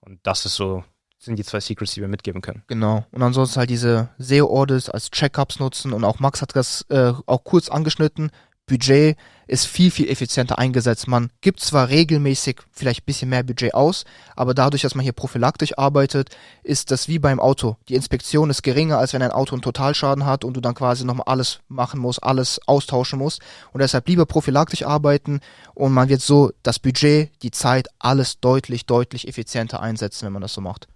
Und 0.01 0.21
das 0.23 0.45
ist 0.45 0.57
so, 0.57 0.85
sind 1.19 1.39
die 1.39 1.45
zwei 1.45 1.61
Secrets, 1.61 1.95
die 1.95 2.01
wir 2.01 2.09
mitgeben 2.09 2.43
können. 2.43 2.63
Genau. 2.67 3.07
Und 3.11 3.23
ansonsten 3.23 3.59
halt 3.59 3.71
diese 3.71 4.11
SEO-Audits 4.19 4.91
als 4.91 5.11
Checkups 5.11 5.61
nutzen 5.61 5.93
und 5.93 6.05
auch 6.05 6.19
Max 6.19 6.43
hat 6.43 6.57
das 6.57 6.85
äh, 6.91 7.13
auch 7.27 7.45
kurz 7.45 7.69
angeschnitten. 7.69 8.31
Budget 8.67 9.17
ist 9.47 9.67
viel, 9.67 9.91
viel 9.91 10.09
effizienter 10.09 10.59
eingesetzt. 10.59 11.09
Man 11.09 11.31
gibt 11.41 11.61
zwar 11.61 11.89
regelmäßig 11.89 12.61
vielleicht 12.71 13.03
ein 13.03 13.07
bisschen 13.07 13.29
mehr 13.29 13.43
Budget 13.43 13.75
aus, 13.75 14.05
aber 14.35 14.55
dadurch, 14.55 14.83
dass 14.83 14.95
man 14.95 15.03
hier 15.03 15.13
prophylaktisch 15.13 15.77
arbeitet, 15.77 16.31
ist 16.63 16.91
das 16.91 17.09
wie 17.09 17.19
beim 17.19 17.41
Auto. 17.41 17.77
Die 17.89 17.95
Inspektion 17.95 18.51
ist 18.51 18.63
geringer, 18.63 18.99
als 18.99 19.13
wenn 19.13 19.23
ein 19.23 19.31
Auto 19.31 19.55
einen 19.55 19.63
Totalschaden 19.63 20.25
hat 20.25 20.45
und 20.45 20.57
du 20.57 20.61
dann 20.61 20.75
quasi 20.75 21.05
nochmal 21.05 21.27
alles 21.27 21.61
machen 21.69 22.01
musst, 22.01 22.23
alles 22.23 22.61
austauschen 22.67 23.19
musst. 23.19 23.43
Und 23.73 23.81
deshalb 23.81 24.09
lieber 24.09 24.27
prophylaktisch 24.27 24.85
arbeiten 24.85 25.41
und 25.75 25.93
man 25.93 26.09
wird 26.09 26.23
so 26.23 26.53
das 26.63 26.79
Budget, 26.79 27.31
die 27.43 27.51
Zeit, 27.51 27.89
alles 27.99 28.41
deutlich, 28.41 28.87
deutlich 28.87 29.29
effizienter 29.29 29.81
einsetzen, 29.81 30.27
wenn 30.27 30.33
man 30.33 30.43
das 30.43 30.55
so 30.55 30.61
macht. 30.61 30.89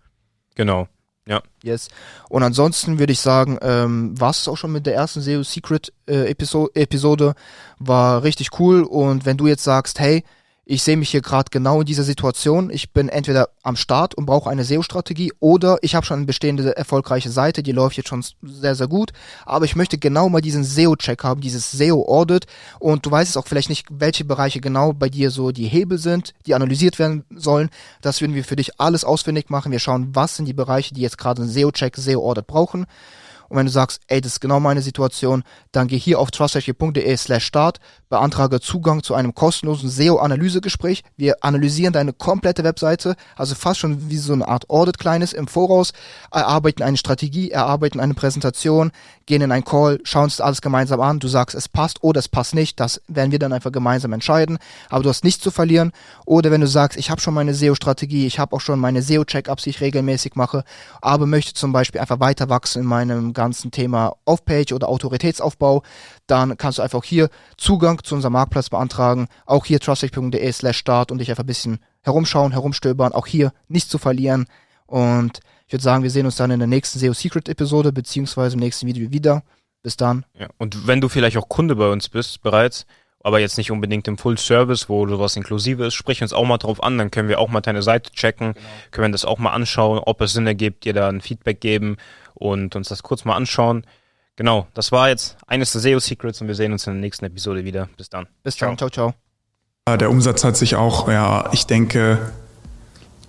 Genau. 0.55 0.89
Ja. 1.29 1.43
Yes. 1.63 1.89
Und 2.29 2.43
ansonsten 2.43 2.99
würde 2.99 3.13
ich 3.13 3.21
sagen, 3.21 3.59
ähm, 3.61 4.19
war 4.19 4.31
es 4.31 4.47
auch 4.47 4.57
schon 4.57 4.73
mit 4.73 4.87
der 4.87 4.95
ersten 4.95 5.21
SEO 5.21 5.43
Secret 5.43 5.93
äh, 6.07 6.31
Episo 6.31 6.71
Episode. 6.75 7.35
War 7.79 8.23
richtig 8.23 8.61
cool. 8.61 8.83
Und 8.83 9.27
wenn 9.27 9.37
du 9.37 9.49
jetzt 9.49 9.65
sagst, 9.65 9.99
hey, 9.99 10.23
ich 10.69 10.83
sehe 10.83 10.97
mich 10.97 11.11
hier 11.11 11.23
gerade 11.23 11.49
genau 11.53 11.81
in 11.81 11.87
dieser 11.87 12.03
Situation. 12.03 12.71
Ich 12.71 12.93
bin 12.93 13.09
entweder 13.09 13.51
am 13.63 13.77
Start 13.77 14.17
und 14.17 14.27
brauche 14.27 14.51
eine 14.51 14.65
SEO-Strategie 14.65 15.33
oder 15.39 15.79
ich 15.83 15.95
habe 15.95 16.05
schon 16.05 16.17
eine 16.17 16.27
bestehende 16.27 16.77
erfolgreiche 16.77 17.31
Seite, 17.31 17.63
die 17.63 17.71
läuft 17.71 17.97
jetzt 17.97 18.09
schon 18.09 18.25
sehr, 18.43 18.75
sehr 18.75 18.89
gut. 18.89 19.13
Aber 19.45 19.65
ich 19.65 19.77
möchte 19.77 19.97
genau 19.97 20.29
mal 20.29 20.41
diesen 20.41 20.65
SEO-Check 20.65 21.23
haben, 21.23 21.41
dieses 21.41 21.71
SEO-Audit. 21.71 22.47
Und 22.81 23.07
du 23.07 23.11
weißt 23.13 23.31
es 23.31 23.37
auch 23.37 23.47
vielleicht 23.47 23.69
nicht, 23.69 23.87
welche 23.91 24.25
Bereiche 24.25 24.61
genau 24.61 24.93
bei 24.93 25.09
dir 25.09 25.31
so 25.31 25.53
die 25.53 25.69
Hebel 25.69 25.99
sind, 25.99 26.35
die 26.47 26.55
analysiert 26.57 26.99
werden 26.99 27.25
sollen. 27.31 27.71
Das 28.01 28.21
würden 28.21 28.35
wir 28.35 28.43
für 28.43 28.57
dich 28.57 28.81
alles 28.81 29.05
ausfindig 29.05 29.51
machen. 29.51 29.71
Wir 29.71 29.79
schauen, 29.79 30.17
was 30.17 30.35
sind 30.35 30.47
die 30.47 30.53
Bereiche, 30.53 30.95
die 30.95 31.01
jetzt 31.01 31.17
gerade 31.17 31.43
einen 31.43 31.51
SEO-Check, 31.51 31.97
SEO-Audit 31.97 32.49
brauchen. 32.49 32.87
Und 33.49 33.57
wenn 33.57 33.67
du 33.67 33.73
sagst, 33.73 34.01
ey, 34.09 34.21
das 34.21 34.33
ist 34.33 34.41
genau 34.41 34.61
meine 34.61 34.83
Situation, 34.83 35.45
dann 35.73 35.89
geh 35.89 35.99
hier 35.99 36.19
auf 36.19 36.31
trustrechtde 36.31 36.75
slash 37.17 37.45
start, 37.45 37.79
beantrage 38.09 38.61
Zugang 38.61 39.03
zu 39.03 39.15
einem 39.15 39.35
kostenlosen 39.35 39.91
SEO-Analysegespräch. 39.91 41.03
Wir 41.17 41.37
analysieren 41.43 41.93
deine 41.93 42.13
komplette 42.13 42.65
Webseite, 42.65 43.17
also 43.37 43.55
fast 43.55 43.81
schon 43.81 44.11
wie 44.11 44.17
so 44.17 44.33
eine 44.33 44.47
Art 44.47 44.71
Audit 44.71 44.99
kleines 44.99 45.33
im 45.33 45.49
Voraus, 45.49 45.93
erarbeiten 46.31 46.83
eine 46.83 46.97
Strategie, 46.97 47.51
erarbeiten 47.51 48.01
eine 48.01 48.15
Präsentation, 48.15 48.93
gehen 49.27 49.43
in 49.43 49.53
einen 49.53 49.65
Call, 49.65 49.99
schauen 50.05 50.25
uns 50.25 50.41
alles 50.41 50.61
gemeinsam 50.61 51.01
an, 51.01 51.19
du 51.19 51.29
sagst, 51.29 51.57
es 51.57 51.69
passt 51.69 52.03
oder 52.03 52.21
es 52.21 52.29
passt 52.29 52.55
nicht, 52.55 52.79
das 52.79 53.01
werden 53.09 53.33
wir 53.33 53.39
dann 53.39 53.53
einfach 53.53 53.73
gemeinsam 53.73 54.13
entscheiden, 54.13 54.59
aber 54.89 55.03
du 55.03 55.09
hast 55.09 55.25
nichts 55.25 55.43
zu 55.43 55.51
verlieren. 55.51 55.93
Oder 56.25 56.51
wenn 56.51 56.61
du 56.61 56.69
sagst, 56.69 56.99
ich 56.99 57.11
habe 57.11 57.21
schon 57.21 57.35
meine 57.35 57.55
SEO-Strategie, 57.55 58.27
ich 58.27 58.39
habe 58.39 58.55
auch 58.55 58.61
schon 58.61 58.79
meine 58.79 59.03
SEO-Checkups, 59.03 59.65
die 59.65 59.71
ich 59.71 59.81
regelmäßig 59.81 60.37
mache, 60.37 60.65
aber 61.01 61.27
möchte 61.27 61.55
zum 61.55 61.73
Beispiel 61.73 62.01
einfach 62.01 62.21
weiter 62.21 62.49
wachsen 62.49 62.83
in 62.83 62.87
meinem 62.87 63.33
ganzen 63.37 63.71
Thema 63.71 64.17
Off-Page 64.25 64.73
oder 64.73 64.89
Autoritätsaufbau, 64.89 65.85
dann 66.27 66.57
kannst 66.57 66.79
du 66.79 66.83
einfach 66.83 67.05
hier 67.05 67.29
Zugang 67.57 68.03
zu 68.03 68.17
unserem 68.17 68.33
Marktplatz 68.33 68.71
beantragen, 68.71 69.29
auch 69.47 69.65
hier 69.65 69.79
trustech.de 69.79 70.53
slash 70.53 70.79
start 70.79 71.13
und 71.13 71.19
dich 71.19 71.31
einfach 71.31 71.45
ein 71.45 71.47
bisschen 71.47 71.79
herumschauen, 72.03 72.51
herumstöbern, 72.51 73.13
auch 73.13 73.27
hier 73.29 73.53
nichts 73.69 73.89
zu 73.91 73.99
verlieren 73.99 74.47
und 74.87 75.41
ich 75.67 75.73
würde 75.73 75.83
sagen, 75.83 76.03
wir 76.05 76.11
sehen 76.11 76.27
uns 76.27 76.37
dann 76.37 76.53
in 76.53 76.61
der 76.61 76.69
nächsten 76.69 76.99
SEO 76.99 77.13
Secret 77.13 77.49
Episode 77.49 77.93
beziehungsweise 77.93 78.55
im 78.55 78.61
nächsten 78.61 78.87
Video 78.87 79.11
wieder. 79.11 79.43
Bis 79.83 79.97
dann. 79.97 80.25
Ja, 80.39 80.49
und 80.59 80.87
wenn 80.87 81.01
du 81.01 81.09
vielleicht 81.09 81.37
auch 81.37 81.49
Kunde 81.49 81.77
bei 81.77 81.91
uns 81.91 82.09
bist 82.09 82.43
bereits, 82.43 82.87
aber 83.21 83.41
jetzt 83.41 83.59
nicht 83.59 83.71
unbedingt 83.71 84.07
im 84.09 84.19
Full 84.19 84.39
Service, 84.39 84.89
wo 84.89 85.07
sowas 85.07 85.37
inklusive 85.37 85.87
ist, 85.87 85.95
sprich 85.95 86.23
uns 86.23 86.33
auch 86.33 86.45
mal 86.45 86.59
drauf 86.59 86.83
an, 86.83 86.99
dann 86.99 87.11
können 87.11 87.29
wir 87.29 87.41
auch 87.41 87.49
mal 87.49 87.61
deine 87.61 87.83
Seite 87.83 88.13
checken, 88.13 88.55
genau. 88.55 88.67
können 88.91 89.09
wir 89.09 89.13
das 89.13 89.25
auch 89.25 89.39
mal 89.39 89.51
anschauen, 89.51 89.99
ob 89.99 90.21
es 90.21 90.33
Sinn 90.33 90.47
ergibt, 90.47 90.85
dir 90.85 90.93
da 90.93 91.09
ein 91.09 91.21
Feedback 91.21 91.61
geben 91.61 91.97
und 92.39 92.77
uns 92.77 92.89
das 92.89 93.03
kurz 93.03 93.25
mal 93.25 93.35
anschauen. 93.35 93.85
Genau, 94.37 94.67
das 94.75 94.93
war 94.93 95.09
jetzt 95.09 95.37
eines 95.47 95.73
der 95.73 95.81
SEO 95.81 95.99
Secrets 95.99 96.41
und 96.41 96.49
wir 96.49 96.55
sehen 96.55 96.73
uns 96.73 96.87
in 96.87 96.93
der 96.93 97.01
nächsten 97.01 97.25
Episode 97.25 97.65
wieder. 97.65 97.89
Bis 97.97 98.11
dann. 98.11 98.27
Bis 98.43 98.57
dann, 98.57 98.77
ciao, 98.77 98.91
ciao. 98.91 99.15
Der 99.89 100.11
Umsatz 100.11 100.45
hat 100.45 100.57
sich 100.57 100.77
auch, 100.77 101.09
ja, 101.09 101.49
ich 101.53 101.67
denke, 101.67 102.19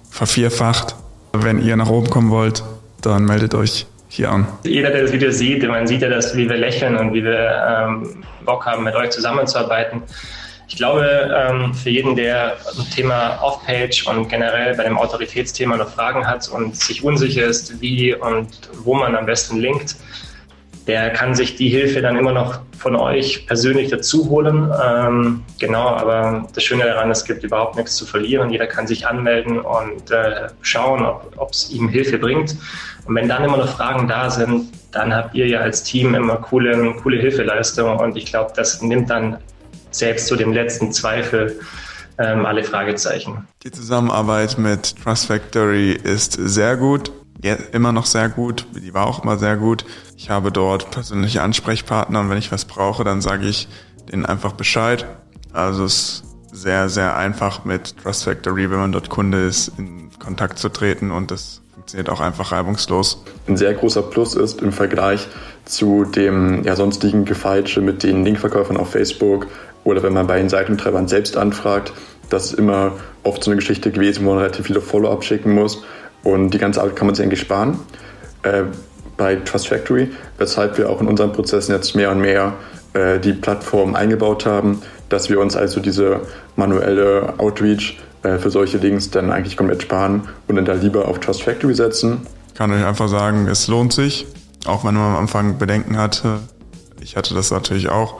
vervierfacht. 0.10 0.96
Wenn 1.34 1.63
ihr 1.63 1.78
nach 1.78 1.89
oben 1.89 2.10
kommen 2.10 2.32
wollt, 2.32 2.63
dann 3.02 3.26
meldet 3.26 3.54
euch 3.54 3.86
hier 4.10 4.32
an. 4.32 4.48
Jeder, 4.63 4.89
der 4.89 5.04
das 5.04 5.12
Video 5.12 5.32
sieht, 5.32 5.65
man 5.67 5.86
sieht 5.86 6.02
ja, 6.02 6.10
dass, 6.10 6.36
wie 6.36 6.50
wir 6.50 6.58
lächeln 6.58 6.98
und 6.98 7.13
wie 7.13 7.24
wir 7.24 7.86
ähm, 7.88 8.24
Bock 8.43 8.65
haben, 8.65 8.84
mit 8.84 8.96
euch 8.96 9.12
zusammenzuarbeiten. 9.12 10.02
Ich 10.67 10.75
glaube, 10.75 11.34
ähm, 11.34 11.73
für 11.73 11.89
jeden, 11.89 12.15
der 12.15 12.58
ein 12.77 12.89
Thema 12.93 13.39
Off-Page 13.41 14.06
und 14.08 14.27
generell 14.27 14.75
bei 14.75 14.84
dem 14.84 14.97
Autoritätsthema 14.97 15.77
noch 15.77 15.89
Fragen 15.89 16.27
hat 16.27 16.49
und 16.49 16.75
sich 16.75 17.03
unsicher 17.03 17.45
ist, 17.45 17.80
wie 17.82 18.13
und 18.13 18.69
wo 18.84 18.93
man 18.93 19.15
am 19.15 19.25
besten 19.25 19.60
linkt, 19.60 19.95
der 20.88 21.10
kann 21.12 21.36
sich 21.36 21.56
die 21.56 21.69
Hilfe 21.69 22.01
dann 22.01 22.17
immer 22.17 22.32
noch 22.32 22.60
von 22.77 22.95
euch 22.95 23.45
persönlich 23.45 23.89
dazu 23.89 24.30
holen. 24.30 24.71
Ähm, 24.82 25.43
genau, 25.60 25.88
aber 25.89 26.47
das 26.53 26.63
Schöne 26.63 26.86
daran, 26.86 27.12
es 27.12 27.25
gibt 27.25 27.43
überhaupt 27.43 27.75
nichts 27.75 27.95
zu 27.95 28.06
verlieren. 28.06 28.49
Jeder 28.49 28.67
kann 28.67 28.88
sich 28.88 29.06
anmelden 29.06 29.60
und 29.60 30.12
äh, 30.12 30.47
schauen, 30.62 31.06
ob 31.06 31.51
es 31.51 31.69
ihm 31.71 31.89
Hilfe 31.89 32.17
bringt. 32.17 32.56
Und 33.06 33.15
wenn 33.15 33.27
dann 33.27 33.43
immer 33.43 33.58
noch 33.58 33.69
Fragen 33.69 34.08
da 34.08 34.30
sind, 34.30 34.69
dann 34.91 35.13
habt 35.13 35.36
ihr 35.36 35.47
ja 35.47 35.60
als 35.60 35.84
Team 35.84 36.15
immer 36.15 36.38
coole, 36.38 36.93
coole 37.01 37.19
Hilfeleistung. 37.19 37.97
Und 37.97 38.15
ich 38.15 38.25
glaube, 38.25 38.53
das 38.56 38.82
nimmt 38.82 39.10
dann 39.10 39.38
selbst 39.91 40.28
zu 40.28 40.36
dem 40.36 40.54
letzten 40.54 40.91
Zweifel 40.91 41.60
ähm, 42.17 42.45
alle 42.45 42.63
Fragezeichen. 42.63 43.47
Die 43.63 43.71
Zusammenarbeit 43.71 44.58
mit 44.58 44.95
Trust 45.04 45.28
Factory 45.28 45.91
ist 45.91 46.34
sehr 46.34 46.78
gut 46.78 47.12
ja, 47.43 47.56
immer 47.71 47.91
noch 47.91 48.06
sehr 48.06 48.30
gut. 48.30 48.65
Die 48.76 48.93
war 48.93 49.08
auch 49.08 49.23
immer 49.23 49.38
sehr 49.38 49.58
gut. 49.58 49.86
Ich 50.15 50.30
habe 50.30 50.52
dort 50.52 50.91
persönliche 50.91 51.41
Ansprechpartner 51.41 52.19
und 52.19 52.30
wenn 52.30 52.38
ich 52.38 52.52
was 52.52 52.65
brauche, 52.65 53.04
dann 53.04 53.21
sage 53.21 53.47
ich 53.47 53.67
denen 54.12 54.26
einfach 54.26 54.54
Bescheid. 54.54 55.06
Also 55.54 55.86
es 55.86 55.93
ist 55.93 56.23
sehr, 56.52 56.89
sehr 56.89 57.15
einfach 57.15 57.65
mit 57.65 57.97
Trust 57.97 58.23
Factory, 58.23 58.71
wenn 58.71 58.80
man 58.80 58.91
dort 58.91 59.10
Kunde 59.10 59.45
ist, 59.45 59.71
in 59.78 60.10
Kontakt 60.19 60.58
zu 60.58 60.69
treten 60.69 61.12
und 61.12 61.30
das 61.30 61.62
funktioniert 61.73 62.10
auch 62.10 62.21
einfach 62.21 62.52
reibungslos. 62.52 63.23
Ein 63.47 63.58
sehr 63.58 63.73
großer 63.73 64.02
Plus 64.02 64.34
ist 64.34 64.62
im 64.62 64.71
Vergleich 64.71 65.28
zu 65.65 66.06
dem 66.06 66.63
ja, 66.63 66.76
sonstigen 66.76 67.26
Gefeitsche 67.26 67.82
mit 67.82 68.02
den 68.02 68.26
Linkverkäufern 68.26 68.78
auf 68.78 68.91
Facebook 68.91 69.47
oder 69.88 70.04
wenn 70.04 70.12
man 70.12 70.28
bei 70.28 70.38
den 70.38 70.50
Seitentreibern 70.50 71.08
selbst 71.08 71.38
anfragt, 71.38 71.93
das 72.30 72.47
ist 72.47 72.60
immer 72.60 72.91
oft 73.23 73.41
so 73.41 73.50
eine 73.50 73.56
Geschichte 73.56 73.89
gewesen, 73.89 74.26
wo 74.26 74.32
man 74.32 74.39
relativ 74.39 74.65
viele 74.65 74.82
Follow-up 74.82 75.23
schicken 75.23 75.54
muss 75.54 75.82
und 76.23 76.50
die 76.50 76.58
ganze 76.58 76.82
Arbeit 76.82 76.97
kann 76.97 77.08
man 77.08 77.15
sich 77.15 77.23
eigentlich 77.23 77.39
sparen 77.39 77.80
äh, 78.43 78.63
bei 79.15 79.38
Trust 79.38 79.69
Factory, 79.69 80.12
weshalb 80.38 80.78
wir 80.78 80.89
auch 80.89 81.00
in 81.00 81.08
unseren 81.08 81.32
Prozessen 81.32 81.73
jetzt 81.73 81.95
mehr 81.95 82.12
und 82.12 82.19
mehr 82.19 82.54
äh, 82.93 83.17
die 83.17 83.32
Plattform 83.32 83.95
eingebaut 83.95 84.45
haben, 84.45 84.82
dass 85.08 85.30
wir 85.30 85.39
uns 85.39 85.56
also 85.56 85.80
diese 85.80 86.19
manuelle 86.58 87.36
Outreach 87.38 87.97
äh, 88.23 88.38
für 88.39 88.50
solche 88.50 88.80
Links 88.80 89.10
dann 89.10 89.32
eigentlich 89.32 89.56
komplett 89.56 89.84
sparen 89.84 90.28
und 90.50 90.58
dann 90.58 90.65
da 90.65 90.73
lieber 90.73 91.08
auf 91.08 91.21
Trust 91.21 91.43
Factory 91.43 91.73
setzen. 91.73 92.28
Ich 92.50 92.56
kann 92.56 92.73
euch 92.73 92.86
einfach 92.86 93.08
sagen, 93.08 93.47
es 93.47 93.69
lohnt 93.69 93.93
sich, 93.93 94.28
auch 94.65 94.84
wenn 94.84 94.95
man 94.95 95.13
am 95.13 95.15
Anfang 95.15 95.58
Bedenken 95.58 95.97
hatte. 95.97 96.39
Ich 97.00 97.15
hatte 97.15 97.34
das 97.34 97.52
natürlich 97.52 97.88
auch, 97.88 98.19